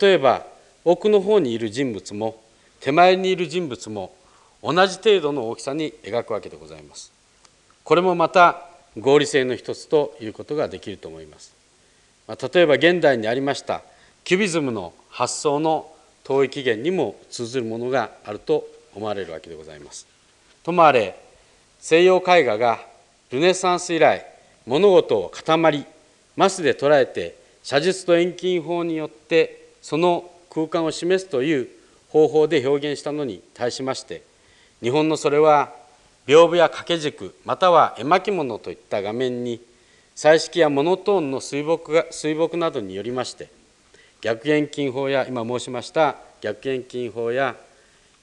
[0.00, 0.46] 例えば
[0.84, 2.40] 奥の方にいる人物も
[2.80, 4.14] 手前にいる人物も
[4.62, 7.12] 同じ程度の大きさに描くわけでございます。
[7.82, 11.54] これもまた合理性の一つということができると思います
[12.28, 13.82] 例えば現代にありました
[14.24, 15.90] キュビズムの発想の
[16.24, 20.06] 遠い起源にも通ずるものがあると思われるわけでございます。
[20.62, 21.18] ともあれ
[21.80, 22.80] 西洋絵画が
[23.30, 24.26] ルネサンス以来
[24.66, 25.86] 物事を塊
[26.36, 31.68] マスで捉えて写実と遠近法によってその空間を示すという
[32.10, 34.22] 方法で表現したのに対しまして
[34.82, 35.72] 日本のそれは
[36.30, 39.60] 屏風や掛け軸または絵巻物といった画面に
[40.14, 43.50] 彩色やモノトーンの水墨が水墨などによりまして
[44.20, 47.56] 逆遠近法や今申しました逆遠近法や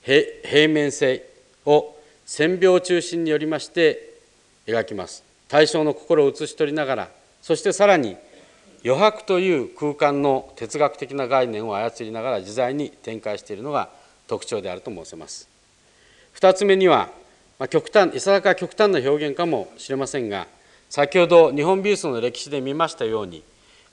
[0.04, 1.28] 平面性
[1.66, 4.14] を線描中心によりまして
[4.66, 5.26] 描きます。
[5.50, 7.10] 対象の心を写し取りながら
[7.42, 8.16] そしてさらに
[8.86, 13.90] 余白という空間の哲学的な概念を操りながら自在に展開しているのが
[14.28, 15.50] 特徴であると申せます。
[16.40, 17.10] 2つ目には、
[17.60, 20.48] まあ、極端いささか極端な表現かもしれませんが
[20.90, 23.44] 先ほど日本美術の歴史で見ましたように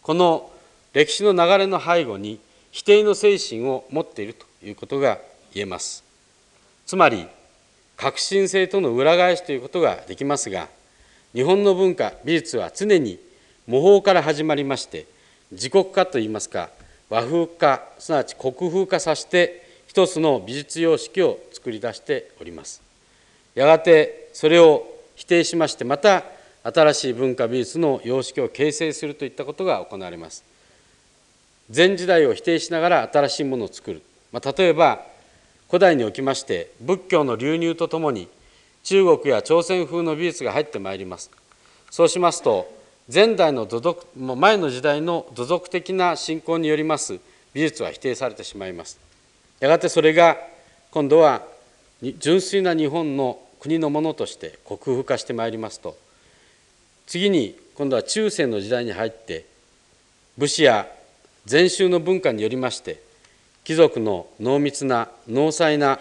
[0.02, 0.50] この
[0.92, 2.38] 歴史の流れの背後に
[2.70, 5.18] 否定の精神を持っているということが
[5.52, 6.04] 言えます。
[6.86, 7.26] つまり
[7.96, 10.68] 革新性との裏返しということができますが
[11.32, 13.18] 日本の文化美術は常に
[13.66, 15.06] 模倣から始まりまして
[15.52, 16.70] 自国化といいますか
[17.08, 22.83] 和風化すなわち国風化させて一つの美術様式を作り出しております。
[23.54, 26.24] やがてそれを否定しましてまた
[26.64, 30.44] 新しい文化美術の様式を形成するといったことが行われます。
[31.74, 35.00] 前時代を否定しながら新しいものを作る、まあ、例えば
[35.68, 38.28] 古代におきまして仏教の流入とともに
[38.82, 41.30] 中国や朝鮮風の美術が入ってまいります。
[41.90, 42.70] そうしますと
[43.12, 47.18] 前代の土俗前の時代の土俗的な信仰によります
[47.52, 48.98] 美術は否定されてしまいます。
[49.60, 50.36] やがてそれが
[50.90, 51.42] 今度は
[52.18, 55.96] 純粋な日本の国のものとして国風化してまいりますと。
[57.06, 59.46] 次に今度は中世の時代に入って
[60.38, 60.86] 武士や
[61.46, 63.02] 禅宗の文化によりまして
[63.64, 65.98] 貴族の濃密な濃細な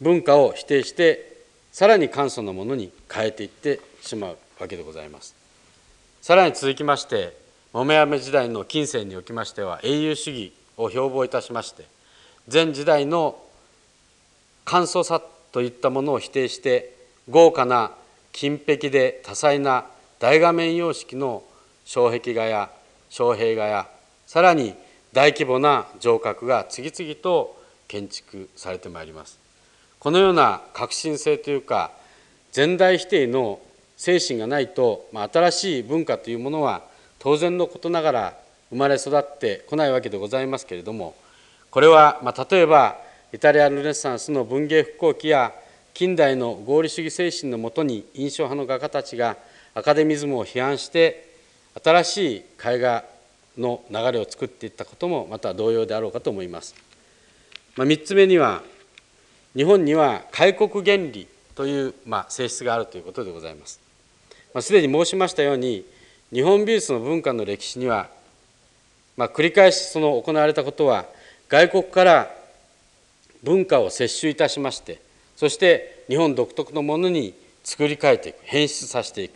[0.00, 1.32] 文化を否定して
[1.70, 5.34] さらに簡素なものに変えていってしまうわけでございます。
[6.20, 7.36] さらに続きまして
[7.72, 11.84] 桃山時代の近世におきましては英雄主義を標榜いたしまして
[12.52, 13.36] 前時代の
[14.64, 15.20] 簡素さ
[15.52, 16.94] といったものを否定して
[17.28, 17.92] 豪華な
[18.32, 19.86] 金壁で多彩な
[20.18, 21.42] 大画面様式の
[21.84, 22.70] 障壁画や
[23.10, 23.88] 障壁画や
[24.26, 24.74] さらに
[25.12, 29.38] 大規模な城郭が次々と建築されてまいります。
[29.98, 31.90] このような革新性というか
[32.56, 33.60] 前代否定の
[33.96, 36.82] 精神がないと、まあ、新しい文化というものは
[37.18, 38.38] 当然のことながら
[38.70, 41.14] 生まれ育ってこないわけでございますけれども
[41.70, 42.98] これは、まあ、例えば
[43.34, 45.54] イタリアルネサンスの文芸復興期や
[45.94, 49.38] 近代の合理主義精神のもとに印象派の画家たちが
[49.74, 51.32] アカデミズムを批判して
[51.82, 53.04] 新しい絵画
[53.56, 56.74] の流れを作っていったこともまた同様であろうかと思います。
[57.74, 58.62] まあ、3つ目には
[59.56, 63.80] 日本には開国原理という、まあ、性質があるということでございます。
[64.52, 65.86] まあ、すでに申しましたように
[66.30, 68.10] 日本美術の文化の歴史には、
[69.16, 71.06] まあ、繰り返しその行われたことは
[71.48, 72.41] 外国から
[73.42, 75.00] 文化を摂取いたしまして
[75.36, 79.32] そして日本独特のものに作り変えていく変質させていく、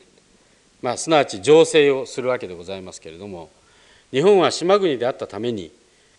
[0.82, 3.50] まあ、すなわち醸成をするわけでございますけれども
[4.10, 5.72] 日本は島国であったために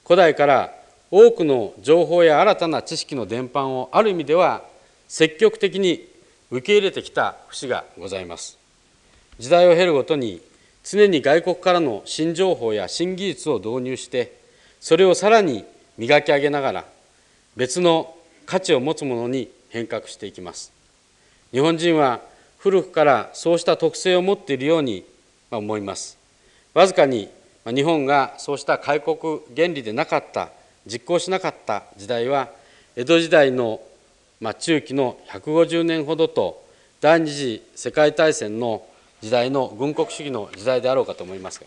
[0.03, 0.73] 古代から
[1.09, 4.63] 多くの情報や新たな知識の伝播をある意味では
[5.07, 6.07] 積極的に
[6.51, 8.57] 受け入れてきた節がございます。
[9.39, 10.41] 時代を経るごとに
[10.83, 14.37] 常に外国からの新情報や新技術を導入して
[14.79, 15.65] それをさらに
[15.97, 16.85] 磨き上げながら
[17.57, 18.15] 別の
[18.45, 20.71] 価値を持つものに変革していきます。
[21.51, 22.21] 日本人は
[22.59, 25.03] 古くからそうした特性を持っているように
[25.49, 26.19] 思います。
[26.75, 27.29] わずかに
[27.65, 29.17] 日本がそうした開国
[29.55, 30.51] 原理でなかった
[30.85, 32.49] 実行しなかった時代は
[32.95, 33.81] 江戸時代の
[34.59, 36.63] 中期の150年ほどと
[37.01, 38.85] 第二次世界大戦の
[39.21, 41.65] 時代の軍国主義の時代であろうかと思いますが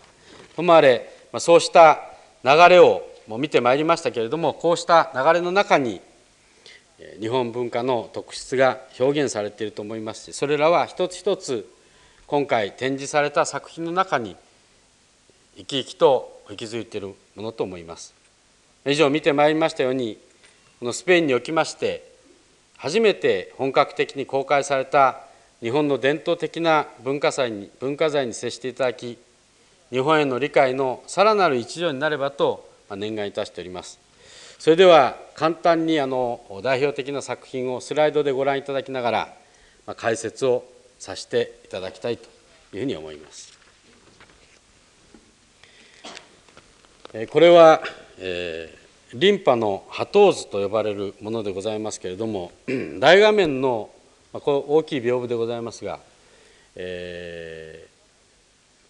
[0.55, 1.99] ともあれそうした
[2.45, 6.01] 流れを見てまいりましたけれどもこうした流れの中に
[7.19, 11.67] 日本文化の特質が表現されていると思いますしそれらは一つ一つ
[12.27, 14.35] 今回展示された作品の中に
[15.57, 18.13] 生き生きと息づいているものと思います。
[18.85, 20.17] 以上見てまいりましたように
[20.79, 22.09] このスペインにおきまして
[22.77, 25.19] 初めて本格的に公開された
[25.61, 29.19] 日本の伝統的な文化祭に文化財に接していただき
[29.91, 33.99] 日本への理解のさらなる一助になればと念願いたしております。
[34.59, 39.33] それでは簡単にあの代表的な作品をスライドでご覧いただきながら
[39.87, 40.63] ま解説を
[40.99, 42.29] させていただきたいと
[42.73, 43.57] いうふうに思います。
[47.31, 47.81] これは、
[48.19, 52.53] えー、リンパの波頭図と呼ばれるものでございますけれども
[53.01, 53.89] 大画面の、
[54.31, 55.99] まあ、こ大きい屏風でございますが、
[56.75, 57.85] え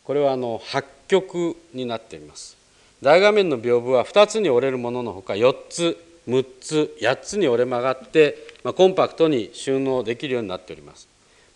[0.04, 2.61] ー、これはあの八曲になっています。
[3.02, 11.08] 大画面の屏風は2つに折れるもののほか4つ6つ8つに折れ曲がって、まあ、コンパクトに収納できるようになっております、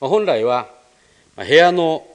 [0.02, 0.68] まあ、本来は
[1.36, 2.06] 部屋の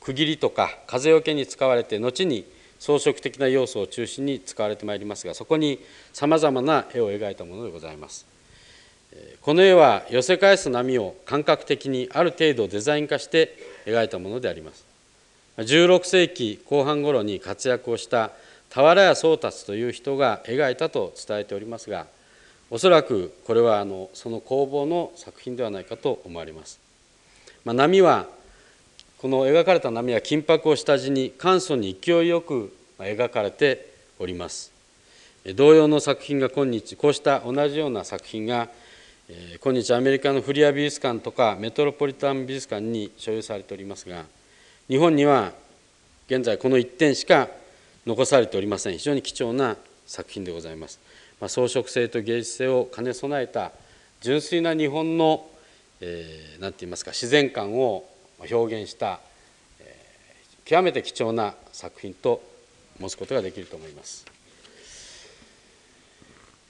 [0.00, 2.44] 区切りとか風よけに使われて後に
[2.80, 5.78] 装飾的な要素を中心に使われてまいりますがそこに
[6.12, 8.26] さまざまな絵を描いたものでございます。
[9.42, 14.86] この絵は寄せ返す波を感覚的にある程度デザイン化して描いたものであります。
[15.58, 18.30] 16世紀後半頃に活躍をした
[18.70, 22.06] 俵屋宗達という人が描いたと伝えておりますが
[22.70, 26.80] おそらくこれはあのその工房の作品ではないかと思われます、
[27.64, 28.26] まあ、波は
[29.20, 34.72] この描かれた波は金箔を下地に簡素に勢いよく描かれております。
[35.54, 38.68] 同様の作品が今日こうした同じような作品が
[39.62, 44.24] 今日アメリカのフリア美術館とかメトロポリタン美術館に所有されておりますが
[44.88, 45.52] 日本には
[46.28, 47.48] 現在この1点しか
[48.10, 48.98] 残されておりません。
[48.98, 50.98] 非常に貴重な作品でございます。
[51.40, 53.70] まあ、装飾性と芸術性を兼ね備えた
[54.20, 55.46] 純粋な日本の
[56.00, 58.04] 何、えー、て言いますか自然観を
[58.50, 59.20] 表現した、
[59.78, 62.42] えー、極めて貴重な作品と
[62.98, 64.26] 持つことができると思います。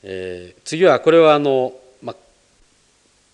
[0.02, 1.72] えー、次はこれはあの、
[2.02, 2.16] まあ、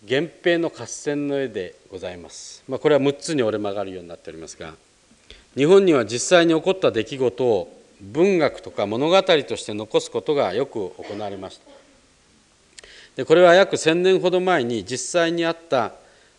[0.05, 4.75] 源平の合戦の絵でございます、まあ、これは6つに折れ曲がるようになっておりますが
[5.57, 11.65] 日本には実際に起こった出来事を文学とか物語として残すことがよく行われました。
[13.17, 15.95] でこれは約1,000年ほど前に実際にあった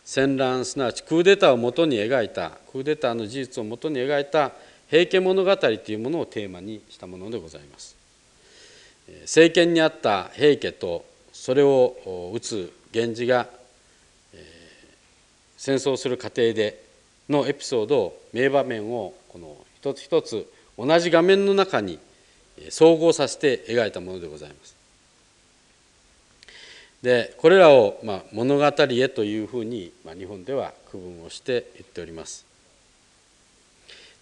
[0.05, 4.51] 戦乱すなわちクーデターをもとに描いたクーデターの事実をもとに描いた
[4.89, 7.95] 平家物語というものをテーマにしたものでございます。
[9.23, 11.03] 政権にあった平家と
[11.33, 13.47] それを討つ源氏が
[15.57, 16.83] 戦争する過程で
[17.27, 20.47] のエピソードを名場面をこの一つ一つ
[20.77, 21.99] 同じ画面の中に
[22.69, 24.75] 総合させて描いたものでございます。
[27.01, 32.45] でこれらを、まあ、物語へというふうに、まあ、日本では区分をして言っております。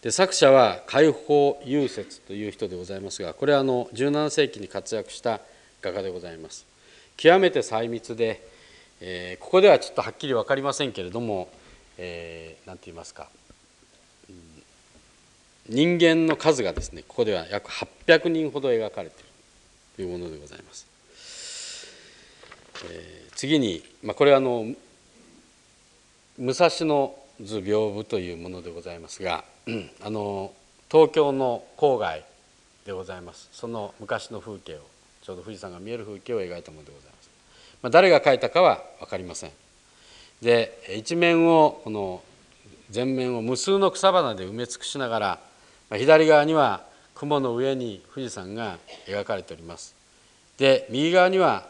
[0.01, 5.39] で作者は解放雄説という人でございますがこれはあの17世紀に活躍した
[5.81, 6.65] 画家でございます。
[7.17, 8.45] 極めて細密で、
[8.99, 11.49] えー、ここではちょっとはっきり分かりませんけれども
[11.97, 13.29] 何、えー、て言いますか
[15.67, 19.29] 人間の数がですねここでは約800人ほど描かれている
[19.95, 20.87] というものでございます。
[22.91, 24.65] えー、次に、まあ、これはあの
[26.37, 29.43] 武蔵野図屏風というものでございますが、
[30.03, 30.51] あの
[30.91, 32.23] 東京の郊外
[32.85, 34.79] でございますその昔の風景を
[35.23, 37.29] ちょうど富士山が見える風景を描いたものでございます。
[37.81, 39.51] まあ、誰が描いたかは分かりません。
[40.41, 42.21] で一面をこの
[42.91, 45.39] 全面を無数の草花で埋め尽くしながら
[45.97, 46.83] 左側には
[47.13, 48.77] 雲の上に富士山が
[49.07, 49.95] 描かれております
[50.57, 51.67] で右側には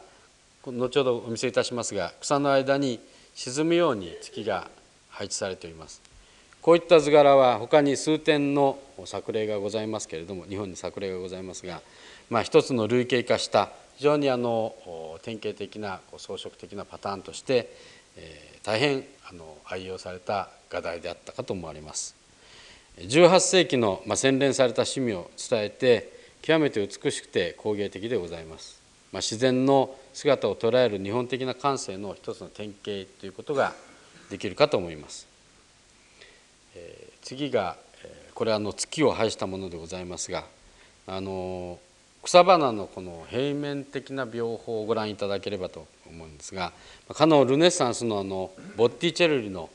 [0.64, 3.00] 後ほどお見せいたしますが草の間に
[3.36, 4.68] 沈むように月が
[5.10, 6.02] 配置されております
[6.62, 11.82] こういった図柄は他に数点の作例がございますけれども日本に作例がございますが、
[12.30, 14.74] まあ、一つの類型化した非常にあの
[15.22, 17.72] 典型的な装飾的なパターンとして、
[18.18, 22.15] えー、大変あの愛用された画題であったかと思われます。
[22.98, 28.82] 18世紀の洗練された趣味を伝えて極めて美しくて工芸的でございます、
[29.12, 33.74] ま、自然の姿を捉える日本的な感性の一つの典型ということが
[34.30, 35.28] できるかと思います、
[36.76, 37.76] え、次が
[38.34, 40.46] これはあの月を配したものでございますが
[41.08, 41.80] あの
[42.24, 46.74] 草花のこの平面的な描法をご覧いただければと思うんですが
[47.14, 49.70] かのルネッサンスのあのボッティチェルリの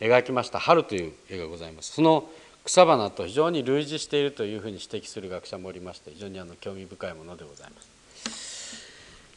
[0.00, 1.92] 描きました「春」という絵がございます。
[1.92, 2.28] その
[2.66, 7.88] 草花と非常に類似しているというふうに指摘する学者もおりまして非常にあの興味深いものでございます。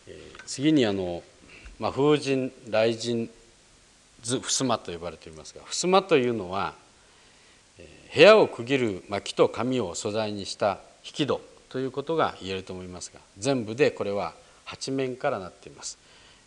[0.08, 1.22] えー、次にあの、
[1.80, 3.30] まあ、風神雷神
[4.24, 6.74] 図襖と呼ばれていますが襖というのは、
[7.78, 14.34] えー、部屋を区切る、まあ、木と紙を素材にした引き戸ということが言えると思いますが全部でこれは
[14.66, 16.00] 8面からなっています。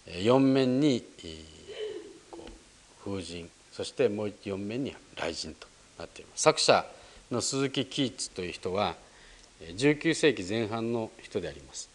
[0.09, 1.05] 4面に
[3.05, 5.72] 風神そしてもう4面に雷神と
[6.03, 6.85] なっています作者
[7.31, 8.95] の鈴木喜一という人は
[9.77, 11.89] 19世紀前半の人であります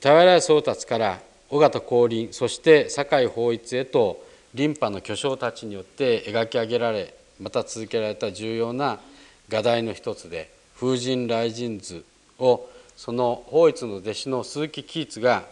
[0.00, 4.22] 俵宗達から尾形光琳そして酒井法一へと
[4.54, 9.00] 琳派の巨匠たちによって描き上げられまた続けられた重要な
[9.48, 12.04] 画題の一つで「風神雷神図」
[12.38, 15.44] をその法一の弟子の鈴木喜一が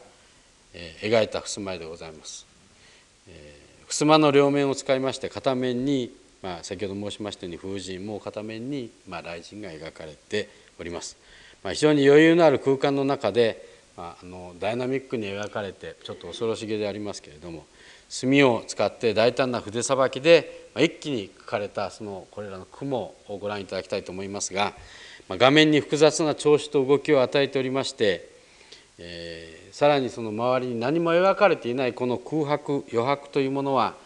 [1.02, 2.46] 描いた襖絵でございます。
[3.88, 6.12] 襖の両面を使いまして片面に
[6.46, 11.16] まあ、先ほど申しましたように風神も片面に、まあ、雷神が描かれております。
[11.64, 17.66] まあ、非常に余裕のある空間の中で、まあ、あのダイナミックに描かれてちょっと恐ろしげでありますけれども
[18.08, 24.72] 墨を使って大胆な筆さばきで、まあ、一気に描かれたそのこれらの雲をご覧いただきたいと思いますが、
[25.28, 28.30] まあ、画面に複雑な調子と動きを与えておりまして、
[28.98, 34.05] えー、さらにその周りに何も描かれていないこの空白余白というものは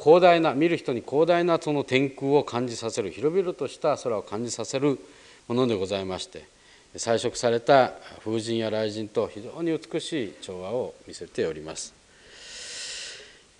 [0.00, 4.98] 広大な見る人に広大なその天空を感じさせる広々とした空を感じさせる
[5.48, 6.46] ものでございまして
[6.96, 7.92] 彩色された
[8.24, 11.94] 風神や雷神と非常に美しい調和を見せております。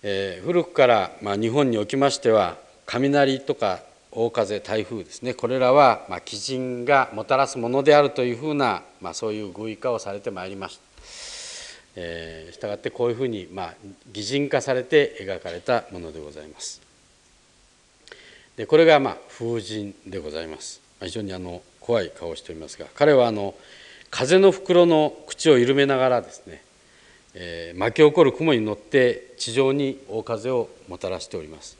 [0.01, 3.81] えー、古くから、まあ、日本におきましては雷とか
[4.11, 10.88] 大風台風ですねこれらは、まあ、鬼神がもたらすものであるというふうな、まあ、そういう具意化をされてまいりました。
[11.95, 13.73] えー、したがってこういうふうに、まあ、
[14.11, 16.81] 擬人化されて描かれたものでございます。
[18.55, 20.81] でこれが、まあ、風神でございます。
[21.01, 23.55] 非常にあの怖い顔をしておりますが彼はあの
[24.11, 26.61] 風の袋の口を緩めながらですね、
[27.33, 31.77] えー、巻き起こる雲に乗って地上に大風をもたらしております。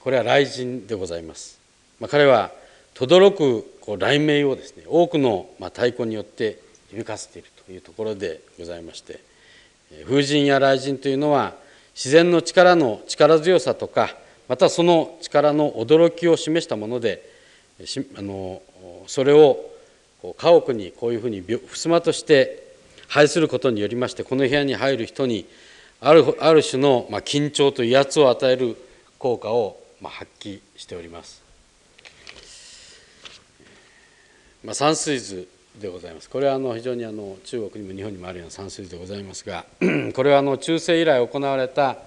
[0.00, 1.58] これは雷神でございます。
[1.98, 2.52] まあ、彼は
[2.92, 6.58] 轟くこう雷鳴をですね多くのまあ太鼓によって
[6.90, 9.20] 響かせているいうところでございまして
[10.06, 11.54] 風神や雷神というのは
[11.94, 14.16] 自然の力の力強さとか
[14.48, 17.22] またその力の驚きを示したもので
[18.16, 18.62] あの
[19.06, 19.58] それを
[20.36, 22.64] 家屋にこういうふうに襖として
[23.08, 25.46] 配することによりましてこの部屋に入る人に
[26.00, 28.76] あるある種のまあ緊張と威圧を与える
[29.18, 31.42] 効果をまあ発揮しております。
[34.64, 35.46] まあ、山水図
[35.80, 36.30] でございます。
[36.30, 39.64] これはあの非常にあの中国にも日本にもあるような山水図でございますが、
[40.14, 41.98] これはあの中世以来行われた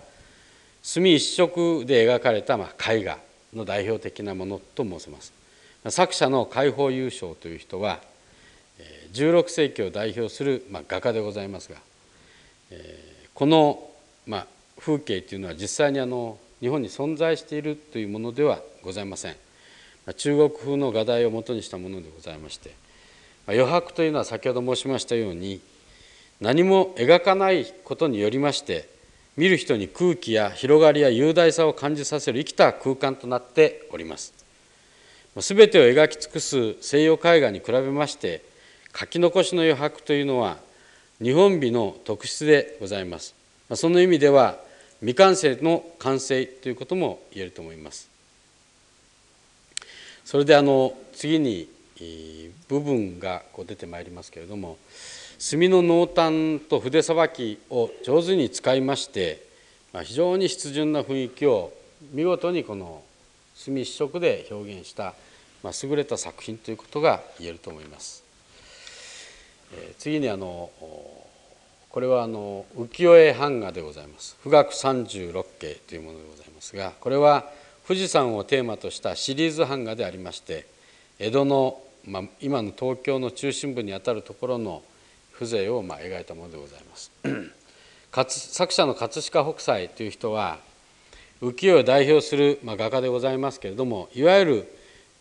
[0.81, 3.19] 墨一色で描かれたま絵画
[3.53, 5.37] の代表的なものと申せます。
[5.89, 7.99] 作者の解放優勝という人は
[9.13, 11.77] 16世紀を代表するま画家でございますが
[13.33, 13.89] この
[14.25, 14.45] ま
[14.79, 19.35] 風景というのは実際にあの日本に存在しているというものではございません
[20.15, 22.71] 中国風の画題をもとにしたものでございまして
[23.47, 25.61] 余白というのは先ほど申しましたように
[26.41, 28.89] 何も描かないことによりまして
[29.37, 34.33] 見る人に空気や広がりや雄大さを感じさせる生きた空間となっております。
[35.37, 38.41] 全てを描き尽くす西洋絵画に比べまして
[38.99, 40.57] 書き残しの余白というのは
[41.21, 43.35] 日本美の特質でございます。
[43.75, 44.57] その意味では
[44.99, 48.09] 未完成の完成ということも言えると思います。
[50.25, 51.69] それであの次に
[52.67, 54.77] 部分がこう出てまいりますけれども
[55.39, 59.43] 墨の濃淡と筆さばきを上手に使いまして
[60.03, 61.73] 非常に湿潤な雰囲気を
[62.11, 63.03] 見事にこの
[63.55, 65.13] 墨一色で表現した
[65.63, 68.23] 優れた作品ということが言えると思います。
[69.97, 70.69] 次にあの
[71.89, 77.49] これはあの浮世絵版画でございます富岳三十六景というものでございますがこれは
[77.87, 80.67] 富士山をテーマとしたシリーズ版画でありまして
[81.19, 84.83] 江戸の、まあ、今の東京の中心部にあたるところの
[85.33, 87.11] 風情をまあ描いたものでございます
[88.53, 90.59] 作者の葛飾北斎という人は
[91.41, 94.73] 浮世絵を代表する、まあ、画家でございますけれどもいわゆる、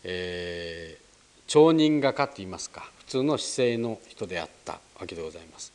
[0.03, 5.71] えー、町人画家といいますか普通の姿勢の人であったわけでございます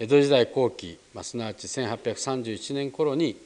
[0.00, 3.36] 江戸時代後期、まあ、すなわち1831年頃に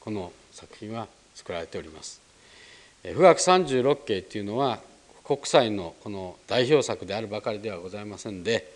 [0.00, 2.20] この作品は作られております。
[3.02, 4.78] 富岳三十六景というのは
[5.24, 8.70] 国際のこの代表作であるばかりではございませんで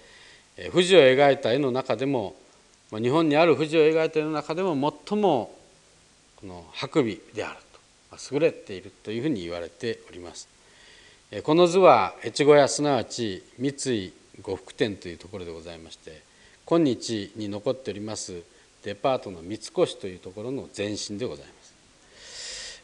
[0.73, 2.35] 富士を描いた絵の中でも
[2.91, 5.55] 日本にある富士を描いた絵の中でも最も
[6.37, 7.59] この白美である
[8.11, 10.49] と優れているというふうに言われております。
[11.43, 16.23] この図は越後屋すなわち三井呉服店というところでございまして
[16.65, 18.43] 今日に残っております
[18.85, 21.56] デパートの三越というところの前身でございます。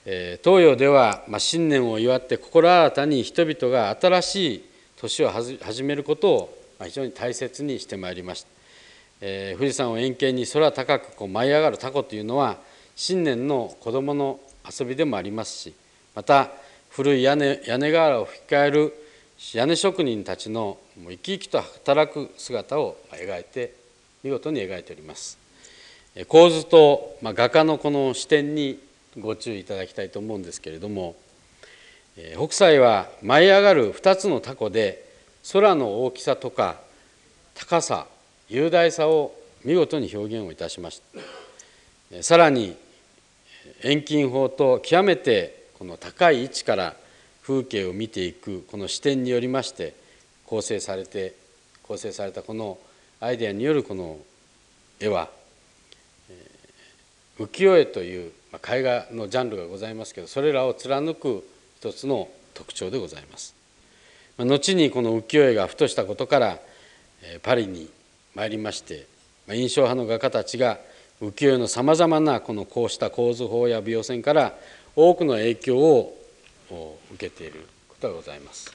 [0.05, 4.65] 東洋では、新年を祝って心新たに人々が新しい
[4.97, 8.53] 年を始めることを、非常に大切にしてまいりました。
[9.25, 12.59] え、富士山を円形に空高くこう舞い上がるタコというのは
[12.97, 15.75] 新年の子どもの遊びでもありますし
[16.15, 16.51] また
[16.91, 18.95] 古い屋根屋根瓦を吹き替える
[19.55, 23.75] 屋根職人たちのもう生き生きと働く姿を描いて
[24.25, 25.39] 見事に描いております
[26.27, 28.79] 構図と、ま、画家のこの視点に
[29.19, 31.17] ご注意いただきたいと思うんですけれども
[32.37, 35.05] 北斎は舞い上がる2つの凧で
[35.53, 36.77] 空の大きさとか
[37.55, 38.07] 高さ
[38.49, 39.35] 雄大さを
[39.65, 41.01] 見事に表現をいたしまし
[42.11, 42.23] た。
[42.23, 42.77] さらに
[43.83, 46.95] 遠近法と極めてこの高い位置から
[47.43, 49.95] 風景を見ていくこの視点によりまして
[50.45, 51.35] 構成されて
[51.83, 52.79] 構成されたこの
[53.21, 54.19] アイデアによるこの
[55.01, 55.31] 絵は
[57.39, 61.47] 浮世絵という絵画のジャンルがございますけどそれらを貫く
[61.77, 63.55] 一つの特徴でございます。
[64.39, 66.59] 後にこの浮世絵がふとしたことから
[67.43, 67.89] パリに
[68.35, 69.07] 参りまして
[69.51, 70.79] 印象派の画家たちが
[71.21, 74.55] 浮世絵のさまざまなこのこうした構図法や描線から
[74.97, 76.19] 多くの影響を
[77.15, 78.73] 受けていることがございます。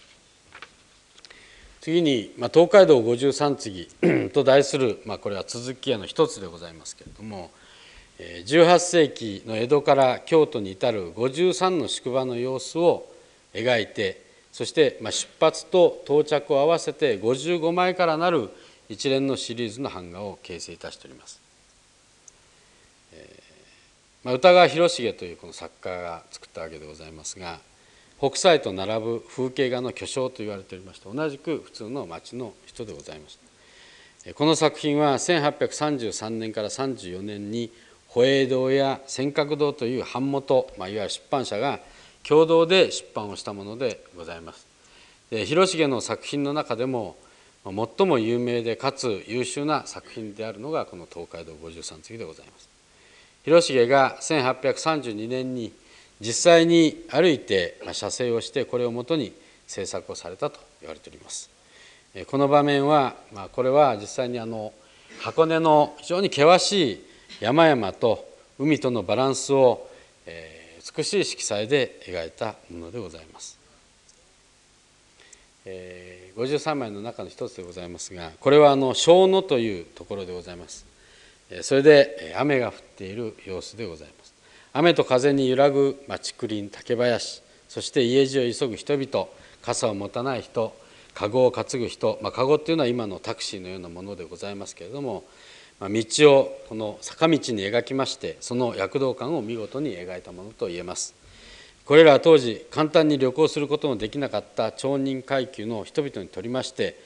[1.82, 3.88] 次に、まあ、東海道五十三次
[4.34, 7.50] と題する、まあ、これは続き屋の一つでございますけれども
[8.20, 13.08] 18世紀の江戸から京都に至る53の宿場の様子を
[13.54, 18.50] 描いてそして、まあ、出発と到着を合わせて55枚からなる
[18.90, 21.40] 一連のシリーズの版画を形成いたしております。
[23.14, 23.48] えー
[24.24, 27.60] まあ、歌川広重というこの作家が作ったわけでございますが
[28.20, 33.38] 北斎と並ぶ風景画の巨匠と言われておりまして同じく普通の町の人でございまし
[34.26, 37.72] たこの作品は1833年から34年に
[38.10, 41.80] 保栄堂や尖閣堂という版元、まあ、いわゆる出版社が
[42.28, 44.66] 共同で出版をしたものでございます。
[45.30, 47.18] で広重の作品の中でも
[47.64, 52.70] 最も有名でかつ優秀な作品であるのがこの東海道五十三次でございます。
[53.44, 55.72] 広重が1832年に
[56.20, 59.34] 実際に歩いて写生をしてこれをもとに
[59.68, 61.50] 制作をされたと言われております。
[62.26, 64.74] この場面は、まあ、これは実際にあの
[65.20, 67.07] 箱根の非常に険しい
[67.40, 68.28] 山々と
[68.60, 69.88] 海とのバランスを、
[70.26, 73.60] えー、美しい色彩で描いたものでございます、
[75.66, 80.86] えー、53枚の中の一つでございますがこれはあの小野というところでございます。
[81.62, 84.34] それで雨が降っている様子でございます。
[84.74, 89.28] 雨と風に揺らぐ竹林竹林そして家路を急ぐ人々
[89.62, 90.76] 傘を持たない人
[91.14, 95.24] 籠を担ぐ人、まあ、籠っていうのは今のタクシーのようなものでございますけれども、
[95.80, 101.16] 道をこの坂道に描きましてその躍動感を見事に描いたものと言えます。
[101.86, 107.00] これらは当時簡単に旅行することのできなかった町人階級の人々にとりまして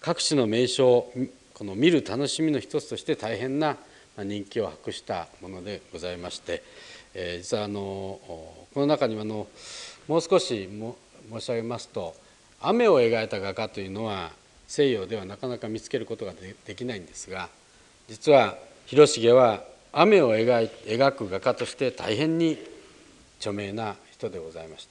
[0.00, 1.12] 各地の名所を
[1.52, 3.76] この見る楽しみの一つとして大変な
[4.16, 6.62] 人気を博したものでございまして、
[7.12, 9.46] えー、実はあのこの中にはあの
[10.08, 10.68] もう少し
[11.30, 12.14] 申し上げますと
[12.60, 14.30] 雨を描いた画家というのは
[14.66, 16.32] 西洋ではなかなか見つけることが
[16.64, 17.50] できないんですが
[18.12, 22.58] 実は広重は雨を描い描く画家として大変に
[23.38, 24.90] 著名な人でございました、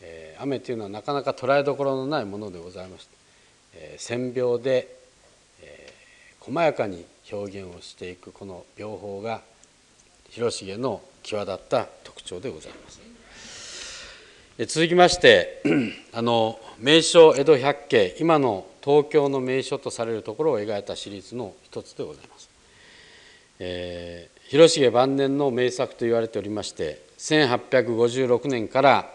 [0.00, 3.12] えー、雨というのはなかなか捉えどころのないものでございました、
[3.74, 4.88] えー、線描で、
[5.62, 9.40] えー、細やかに表現をしていくこの描法が
[10.30, 13.00] 広重の際立った特徴でございます。
[14.66, 15.62] 続きまして
[16.12, 22.37] あの名所江戸百景今の東京の名所とされるところを描いたシリーズの一つでございます、
[23.58, 29.10] えー、広重晩年の名作と言われておりまして1856年から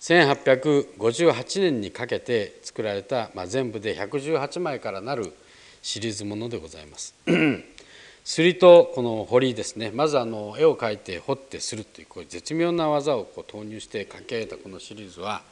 [0.00, 5.32] 1858年にかけて作られた、まあ、全部で118枚からなる
[5.80, 7.14] シリーズものでございます。
[8.24, 15.42] すりとこの彫りですねまずあの絵を描いて彫ってするというこう絶妙な技をこう投入して描き上げたこのシリーズは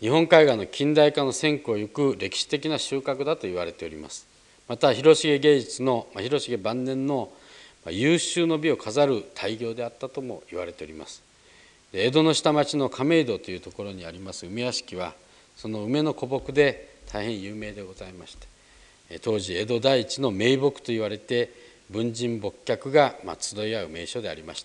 [0.00, 4.33] 日本絵画の近代化の先行を行く歴史的な収穫だと言われております。
[4.68, 7.30] また広重芸術の広重晩年の
[7.90, 11.22] 優秀の美を飾る大業であったとも言われております。
[11.92, 15.14] 江戸の下町の亀戸というところにあります梅屋敷は
[15.54, 18.36] その梅の古木で大変有名でございまし
[19.08, 21.52] て当時江戸第一の名木と言われて
[21.90, 24.64] 文人墨客が集い合う名所でありまし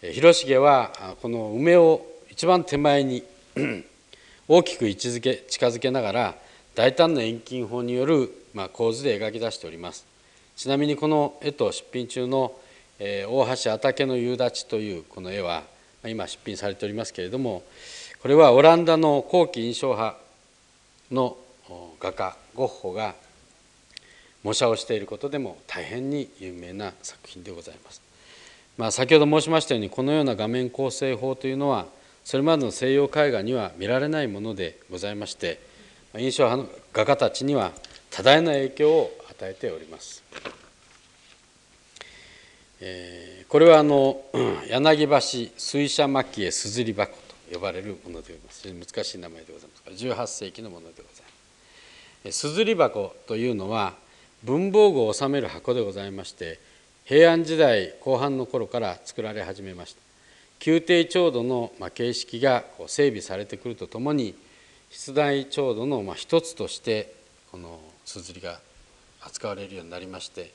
[0.00, 0.08] た。
[0.10, 0.92] 広重は
[1.22, 3.22] この梅を一番手前に
[4.48, 6.34] 大きく位置づけ近づけながら
[6.74, 10.06] 大胆な遠近法によるま構図で描き出しております
[10.56, 12.52] ちなみにこの絵と出品中の
[12.98, 15.64] 大橋阿竹の夕立というこの絵は
[16.06, 17.62] 今出品されておりますけれども
[18.22, 20.16] これはオランダの後期印象派
[21.10, 21.36] の
[22.00, 23.14] 画家ゴッホが
[24.42, 28.02] 模写をしていることでも大変に有名な作品でございます。
[28.76, 31.86] まあ、先ほど申しましたようにこのような画面構成法というのは
[32.24, 35.60] それまでの西洋絵画には見られないものでございまして
[36.16, 37.72] 印象派の画家たちには
[38.14, 40.22] 多大な影響を与えております。
[42.80, 44.20] えー、これはあの
[44.68, 45.20] 柳橋
[45.56, 51.24] 水車蒔絵すずり箱と呼ばれるものでございます難しい名前でございますが18世紀のものでござい
[52.24, 52.38] ます。
[52.38, 53.94] すずり箱というのは
[54.44, 56.60] 文房具を収める箱でございまして
[57.06, 60.00] 平安時代後半の頃から作られ始めました
[60.64, 64.36] 宮廷調度の形式が整備されてくるとともに
[64.90, 67.12] 出題調度の一つとして
[67.50, 68.60] このすずりが
[69.22, 70.52] 扱われるようになりまして、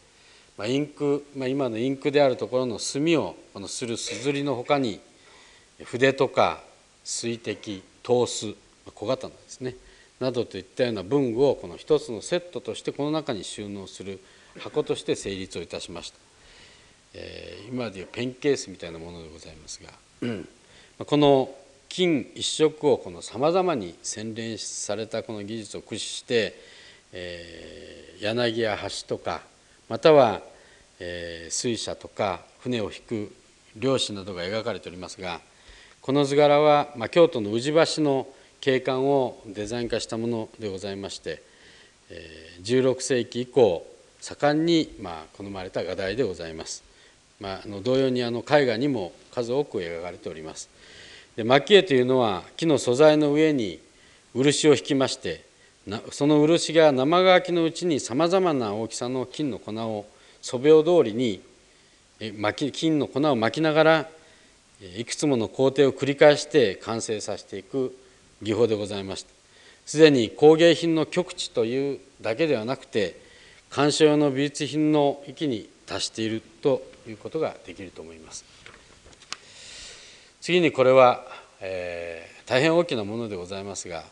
[0.57, 4.99] まあ、インク、まあ、今のインクであるところの墨をこのするすずりのほかに
[5.83, 6.61] 筆とか
[7.03, 8.55] 水滴刀子
[8.93, 9.75] 小刀ですね
[10.19, 14.19] などといったような文具をこの一つのセットとしてこの中に収納する
[14.59, 16.17] 箱として成立をいたしました、
[17.13, 19.89] えー、今でいうペンケースみたいなものでございますが、
[20.21, 20.49] うん、
[21.05, 21.49] この
[21.87, 26.55] 金一色をこのさまざまに洗練されたこの技術を駆使して、
[27.13, 29.41] えー、柳や橋とか
[29.87, 30.41] または、
[30.99, 33.35] えー、水車とか船を引く
[33.75, 35.41] 漁師などが描かれておりますが
[36.01, 38.27] この図柄は、まあ、京都の宇治橋の
[38.61, 41.41] 景観をデザイン化したものでございまして
[42.63, 43.85] 16世紀以降
[44.19, 46.83] 盛んにまあ好まれた画題でございます。
[47.39, 50.69] まあ、あの同様にあの絵画にも数多く描かれております。
[51.37, 53.79] で蒔絵というのは木の素材の上に
[54.33, 55.45] 漆を引きまして
[56.11, 60.05] その漆が生乾きのうちにさまざまな大きさの金の粉を
[60.41, 61.41] 素描通りに
[62.71, 64.09] 金の粉を巻きながら
[64.95, 67.95] いくつもの工程を繰り返して完成させていく
[68.41, 69.29] 技法でございました。
[69.85, 73.19] すでに工芸品の極致というだけではなくて
[73.69, 78.45] 鑑賞用の美術品の域に達しているということができると思います。
[80.41, 81.25] 次にこれは、
[81.59, 84.03] えー、大変大きなものでございますが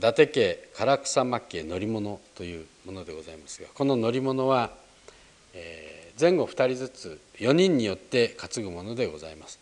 [0.00, 4.70] 伊達家唐草巻家乗り物というものでございますがこの乗り物は、
[5.52, 9.60] えー、前後2人ずつ4人によって担ぐものでございます。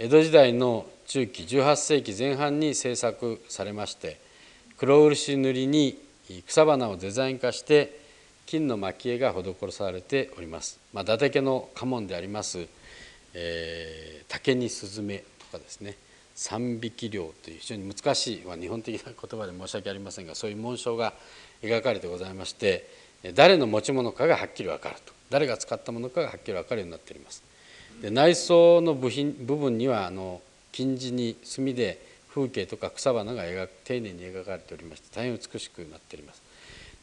[0.00, 4.18] 江戸時代の中期18世紀前半に制作されまして
[4.78, 5.96] 黒漆塗りに
[6.48, 8.00] 草花をデザイン化して
[8.46, 12.66] 金の蒔絵が施されております、まあ、伊達家の家紋であります、
[13.34, 15.94] えー、竹にスズメとかですね。
[16.38, 21.12] 三匹漁という非常に難しい、まあ、日本的な言葉で申し訳ありませんがそういう紋章が
[21.64, 22.88] 描かれてございまして
[23.34, 25.12] 誰の持ち物かがはっきり分かると。
[25.30, 27.42] 誰が使ったものかがはっきり分かるようになっております。
[28.00, 32.00] で内装の部品部分にはあの金地に墨で
[32.32, 36.42] 風景とか草花が描く丁寧に描かれておりまして大変美しくなっております。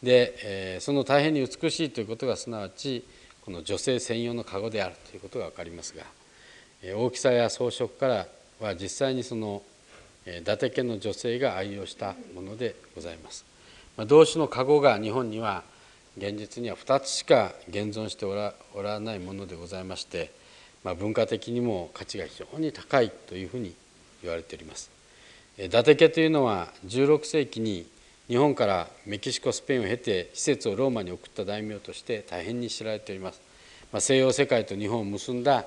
[0.02, 3.04] で、えー、その大変に美しいということがすなわち
[3.44, 6.04] この女性専用の籠であるということが分かりますが、
[6.82, 8.28] えー、大きさや装飾から
[8.60, 9.62] は実際にその
[10.26, 13.46] 伊達家の女性が愛用したものでございます。
[13.98, 15.64] まあ、同種の籠が日本には
[16.18, 20.32] 現実には2つしか現存しておらおらないものでございまして、
[20.84, 23.74] まあ、文化的にも価値が非常に高いというふうに
[24.22, 24.90] 言われております。
[25.58, 27.86] 伊達家というのは16世紀に
[28.28, 33.42] 日本からメキシコスペインを経て施設をローマに送った大名として大変に知られております、
[33.94, 35.66] まあ、西洋世界と日本を結んだ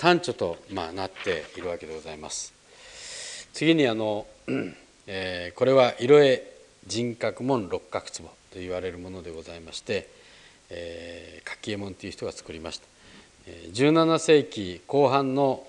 [0.00, 2.54] 端緒と、まあ、なっているわけでございます。
[3.52, 4.26] 次にあの、
[5.06, 6.44] えー、これは色絵
[6.86, 10.08] 人格門六角壺と言われるものでございまして、
[10.70, 12.86] えー、柿右衛門という人が作りました。
[13.72, 15.66] 17世紀後半の、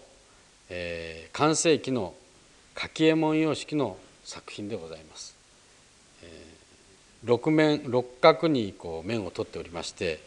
[0.69, 2.13] えー、完成期の
[2.75, 5.39] 柿右衛門様式の作品でございます。
[7.25, 10.19] 六面六角にこう面を取っておりまして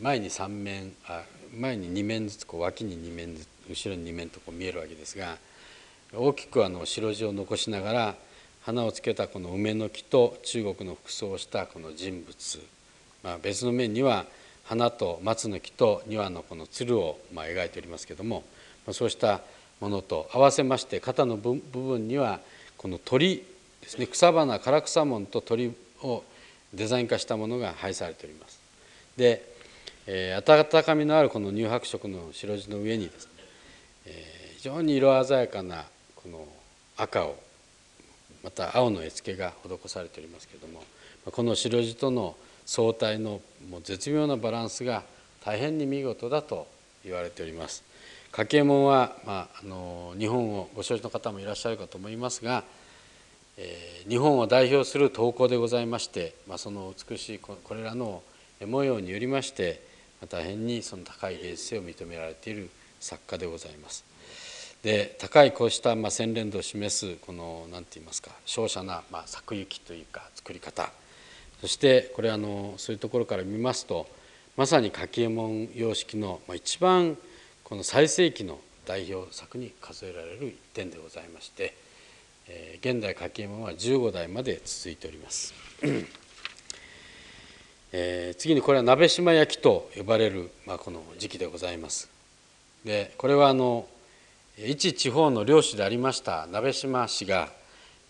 [0.00, 1.22] 前に3面あ
[1.54, 5.36] 前に2面ずつこう脇に2面ずつ後ろに2面とこう見えるわけですが
[6.12, 8.14] 大きくあの白地を残しながら
[8.62, 12.58] 花をつけたこの梅の木と中国の服装をしたこの人物、
[13.22, 14.26] まあ、別の面には
[14.64, 18.44] 花と松の木と庭のこの鶴をま描いておりますけども
[18.86, 19.40] まそうした
[19.80, 22.40] ものと合わせまして肩の部分には
[22.76, 23.44] この鳥
[23.80, 25.72] ですね草花唐草門と鳥
[26.02, 26.22] を
[26.74, 28.60] デザイン化したものが配されております。
[29.16, 29.44] で、
[30.06, 33.30] えー、温かみのあるこの乳白色の白地の上にですね、
[34.06, 35.84] えー、非常に色鮮やかな
[36.16, 36.46] この
[36.96, 37.36] 赤を
[38.42, 40.82] また青の絵付けが施されておりますけれども
[41.30, 42.36] この白地との
[42.66, 45.02] 相対のもう絶妙なバランスが
[45.44, 46.66] 大変に見事だと
[47.04, 47.82] 言われております。
[48.32, 52.62] 家計門は、まあ、あの日本をご承知の方もいらっしゃるかと思いますが
[53.62, 58.22] え日本を代表する陶工でございまして、まあ、その美しいこれらの
[58.66, 59.82] 模様によりまして
[60.28, 64.04] 大変にその高い芸術性を認められている作家でございます。
[64.82, 70.90] で高いこうしたまあ洗練度を示すこの何て言いますか瀟洒なまあ作行きというか作り方
[71.60, 74.06] そしてこれあのそういうところから見ますと
[74.56, 77.18] まさに柿右衛門様式の一番
[77.62, 81.74] この最盛期の代表作に数えられる一点でございまして。
[82.50, 85.54] え現代柿右衛門は15代まで続いております。
[87.92, 92.08] えー、次にこれは鍋島焼と呼ばれる、まあ、この時期でございます。
[92.84, 93.86] でこれはあの
[94.56, 97.48] 一地方の領主でありました鍋島氏が、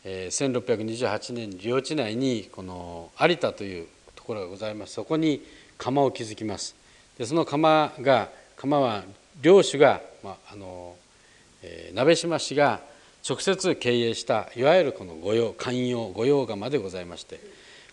[0.05, 5.43] えー、1628年領地内にこの有田というところがございますそこに
[5.79, 6.75] 窯を築きます。
[7.19, 9.05] でその窯が窯は
[9.41, 10.95] 領主が、まああの
[11.63, 12.81] えー、鍋島氏が
[13.29, 17.41] 直接経営したいわゆるこの御用寛用御用窯でございまして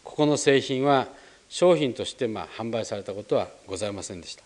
[0.03, 1.07] ここの製品は
[1.49, 4.43] 商品としてまあ販売されたことはございませんでした。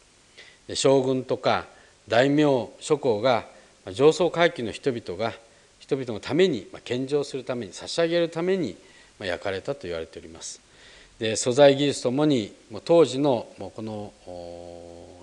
[0.75, 1.65] 将軍とか
[2.07, 2.43] 大名
[2.79, 3.45] 諸侯が
[3.93, 5.33] 上層階級の人々が
[5.79, 8.77] 人々のために献上するために差し上げるために
[9.19, 10.61] 焼かれたと言われております。
[11.19, 14.13] で素材技術ともに当時のもうこの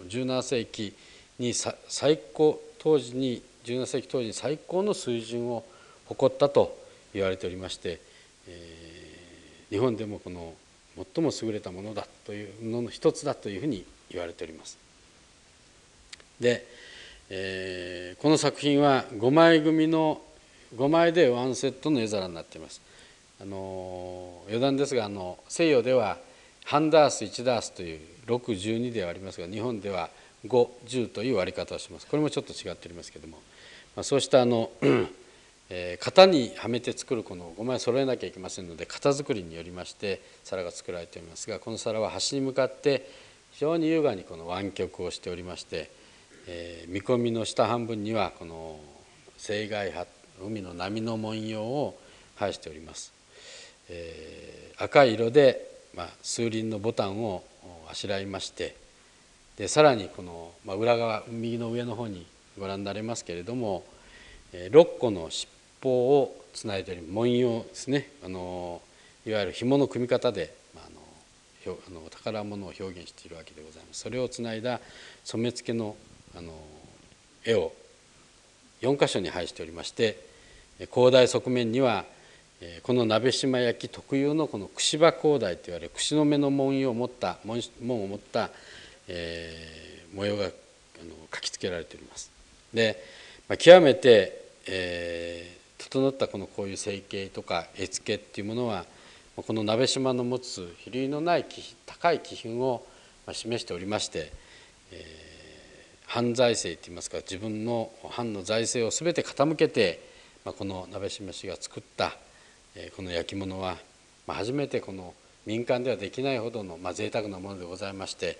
[0.08, 0.94] 17世紀
[1.38, 5.64] に最高当時に17世紀当時に最高の水準を
[6.06, 6.76] 誇ったと
[7.12, 8.00] 言われておりまして、
[8.46, 10.54] えー、日本でもこの
[11.14, 14.78] 最も優れたものだというのの一つだというふうに言われております。
[16.40, 16.66] で、
[17.30, 20.20] えー、この作品は5枚組の
[20.76, 22.80] 5枚でワンセットの絵皿になっています。
[23.40, 26.18] あの余談ですがあの西洋では
[26.64, 30.10] 半ダース1ダースという612ではありますが日本では
[30.46, 32.06] 510という割り方をします。
[32.06, 33.38] これもちょっと違っておりますけども、
[33.96, 34.70] まあ、そうしたあの、
[35.70, 43.10] え、型にはめて作るこの5枚揃えなきゃいけませんので型作りによりまして皿が作られておりますがこの皿は端に向かって
[43.52, 45.90] 非常に優雅にこの湾曲をしておりまして、
[46.46, 48.80] え、見込みの下半分にはこの
[49.38, 50.06] 青海波
[50.40, 51.98] 海の波の文様を
[52.36, 53.12] 配しております、
[53.88, 57.44] え、赤い色で、ま、数輪のボタンを
[57.90, 58.76] あしらいまして
[59.56, 62.26] でさらにこの、ま、裏側右の上の方に
[62.58, 63.84] ご覧になれますけれども
[64.52, 68.82] 6個の尻尾をつないでおり文様ですねあの
[69.26, 70.90] いわゆる紐の組み方で、まあ、あ
[71.68, 74.80] のあの宝物を表現しているわけでございますそれをつないだ
[75.24, 75.96] 染め付けの
[76.36, 76.52] あの
[77.44, 77.72] 絵を
[78.82, 80.18] 4箇所に配しておりまして
[80.92, 82.04] 広大側面には
[82.82, 88.50] この鍋島焼特有のこの串葉広大といわれる串の目の文様を持った紋を持った
[89.08, 90.52] えー、模様があの
[91.34, 92.30] 書き付けられております。
[92.72, 93.02] で、
[93.48, 95.57] まあ、極めて、えー、
[95.90, 98.84] 整ったこのこういう成形とか絵付けっていうものは
[99.36, 101.46] この鍋島の持つ比類のない
[101.86, 102.84] 高い気品を
[103.32, 104.32] 示しておりまして、
[104.92, 110.00] えー、藩財政といいますか自分の藩の財政を全て傾けて、
[110.44, 112.16] ま、この鍋島氏が作った、
[112.74, 113.76] え、この焼き物は、
[114.26, 115.14] ま、初めてこの
[115.46, 118.38] 民間ではできないほどの、まあ、贅沢なものでございまして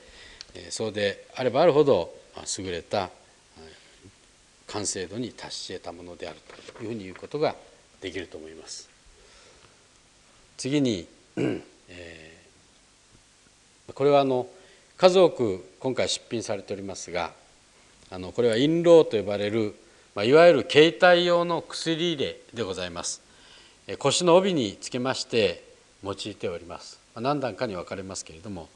[0.71, 2.13] そうであればあるほど
[2.59, 3.11] 優れた
[4.69, 6.37] 完成度に達し得たものである
[6.77, 7.55] というふうに言うことが
[8.01, 8.89] できると思います。
[10.57, 11.07] 次に、
[11.37, 14.47] えー、これはあの
[14.97, 17.33] 数多く今回出品されておりますが
[18.11, 19.75] あのこれは印籠と呼ばれる、
[20.15, 23.23] まあ、いわゆる携帯用の薬入れでございます。
[23.99, 25.65] 腰の帯につけまして
[26.05, 26.99] 用いております。
[27.15, 28.69] 何段かに分かれますけれども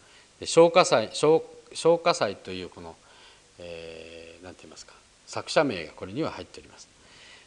[0.44, 1.42] 消火剤消
[1.74, 2.96] 消火祭というこの、
[3.58, 5.01] えー、て言いますか
[5.32, 6.86] 作者名がこれには入っております。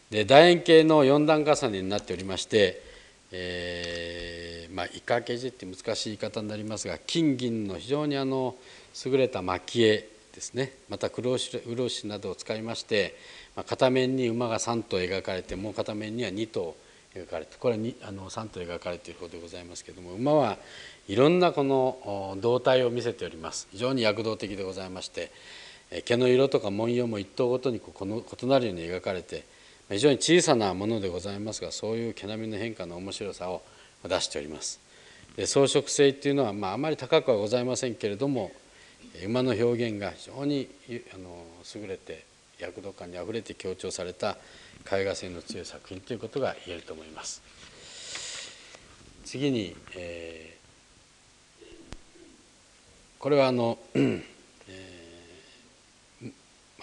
[0.09, 2.81] で楕円形の4段重ねになっておりまして、
[3.31, 8.55] えー、まあイカケジって難しい言い方になりますが金銀の非常にあの
[9.05, 13.15] 優れた蒔絵ですねまた黒漆などを使いまして、
[13.55, 16.75] まあ、片面に馬が3頭描かれてもう片面には2頭
[17.13, 20.57] 描かれてこれはあの3頭描かれている方でございますけども馬は
[21.07, 25.31] いろんなこの動体を見せております非常に躍動的でございまして
[26.05, 29.43] 毛の色とか文様も一頭ごとにこの異なるように描かれて
[29.89, 33.61] 非常に小さなものでございますがそういう毛並みの変化の面白さを
[34.03, 34.79] 出しております。
[35.35, 38.51] で装飾性っていうのは、まあ、あまり高くはございませんけれども
[39.25, 40.69] 馬の表現が非常に
[41.13, 42.25] あの優れて
[42.57, 44.37] 躍動感にあふれて強調された
[44.91, 47.41] 絵画性の強い作品ということが言えると思います。
[49.25, 50.55] 次に、えー
[53.25, 53.79] これはあの、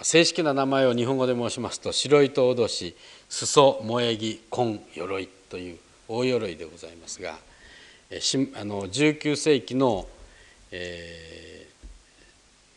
[0.03, 2.93] 正式な名前を日本語で申しますと白糸脅し
[3.29, 5.77] 裾萌木紺鎧という
[6.09, 10.05] 大鎧でございますが、あの19世紀の、
[10.71, 11.67] え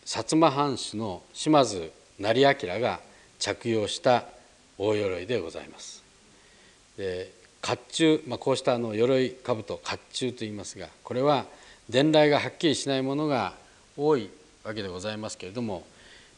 [0.04, 3.00] ー、薩摩藩主の島津成明が
[3.40, 4.24] 着用した
[4.78, 6.04] 大鎧でございます。
[6.96, 11.44] で甲冑、まあ、こうしたあの鎧兜甲冑といいますがこれは
[11.90, 13.54] 伝来がはっきりしないものが
[13.96, 14.30] 多い
[14.62, 15.84] わけでございますけれども、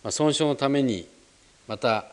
[0.03, 1.09] まあ、損傷のために
[1.67, 2.07] また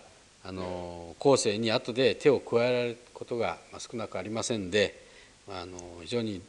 [0.43, 5.01] あの後世に後で手を加えられることが少なくありませんで、
[5.49, 6.41] あ、の非常に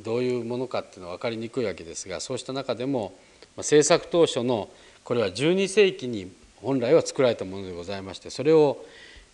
[0.00, 3.12] どういうものかっていうのは分かりにくいわけですがそうした中でも
[3.60, 4.68] 制作当初の
[5.04, 6.30] これは12世紀に
[6.62, 8.84] 本来は作られたものでございましてそれを、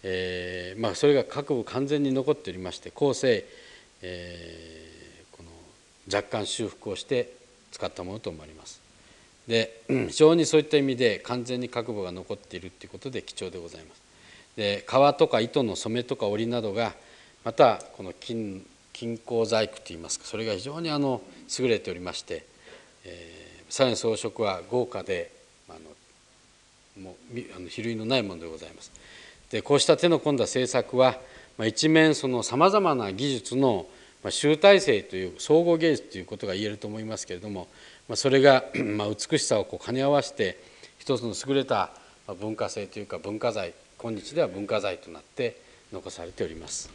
[0.02, 3.44] えーまあ、それが各部完全に残っておりまして後世、
[4.02, 4.84] えー
[6.12, 7.32] 若干修復をして
[7.72, 8.83] 使ったものと思われます。
[9.46, 14.02] で非常にそういった意味で完全に各部が残っているということで貴重でございます。
[14.56, 16.94] で革とか糸の染めとか織りなどが
[17.44, 21.20] またこの金金鉱細工といいますかそれが非常にあの
[21.58, 22.46] 優れておりまして、
[23.04, 25.32] えー、さらに装飾は豪華で
[25.68, 28.92] あのもうあの比類のないものでございます。
[29.50, 31.18] でこうした手の込んだ制作は、
[31.58, 33.86] まあ、一面そのさまざまな技術の
[34.24, 37.68] まあ、集大成という総合芸術ということが言えると思いますけれども、
[38.08, 38.64] まあ、それが
[38.96, 40.62] まあ美しさをこう兼ね合わせて
[40.98, 41.90] 一つの優れた
[42.40, 45.60] 文化性というか文化財今日では文化財となって
[45.92, 46.90] 残されております。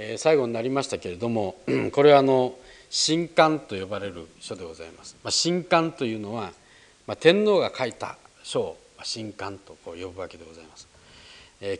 [0.00, 1.56] えー、最後になりましたけれども
[1.92, 2.54] これはあの
[2.88, 5.16] 新刊と呼ばれる書でございます。
[5.24, 6.52] まあ、新刊というのは、
[7.06, 10.86] まあ、天皇が書いた書を新刊とこう呼ぶわけでございます。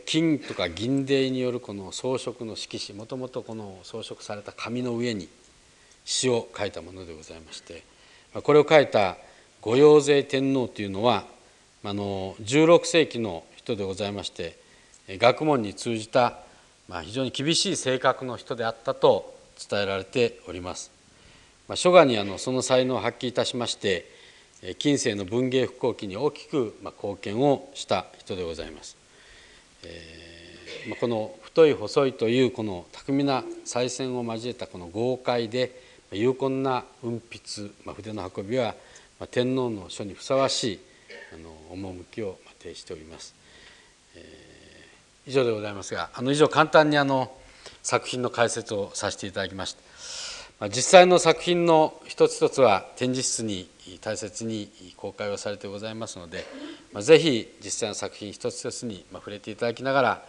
[0.05, 5.29] 金とか銀泥によるこの装飾の色紙もともとこの装飾された紙の上に
[6.09, 7.83] 詩を書いたものでございまして
[8.33, 9.17] これを書いた
[9.61, 11.23] 御用税天皇というのは
[11.83, 14.57] あの16世紀の人でございまして
[15.07, 16.39] 学問に通じた
[17.03, 19.35] 非常に厳しい性格の人であったと
[19.69, 20.91] 伝えられております。
[21.75, 24.09] 書画にあのその才能を発揮いたしまして
[24.79, 28.97] 近世の文芸復興期に大きく貢献をした人でございます。
[30.99, 38.75] この太い細いというこの巧みな採線を交えたこの豪快で有効な運筆ま筆の運びは
[39.19, 40.79] ま天皇の書にふさわしい
[41.33, 43.35] あの趣を呈しております
[44.15, 44.87] え。
[45.27, 47.31] 以上でございますがあの以上簡単にあの
[47.83, 49.81] 作品の解説をさせていただきました。
[50.59, 53.69] まあ実際の作品の一つ一つは展示室に
[54.01, 56.45] 大切に公開をされてございますので、
[56.91, 60.23] まあ、ぜひ実際の作品一つ一つに触れていただきながら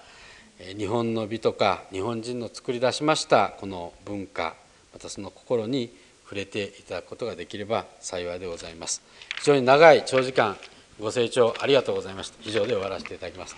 [0.77, 4.55] 日本の美とか日本人の作り出しましたこの文化
[5.01, 5.91] またその心に
[6.25, 9.01] 触れていただくことができれば幸いでございます。
[9.39, 10.59] 非常に長い長時間
[11.01, 12.37] ご清聴ありがとうございました。
[12.47, 13.57] 以上で終わらせていただきます。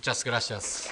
[0.00, 0.90] Muchas アス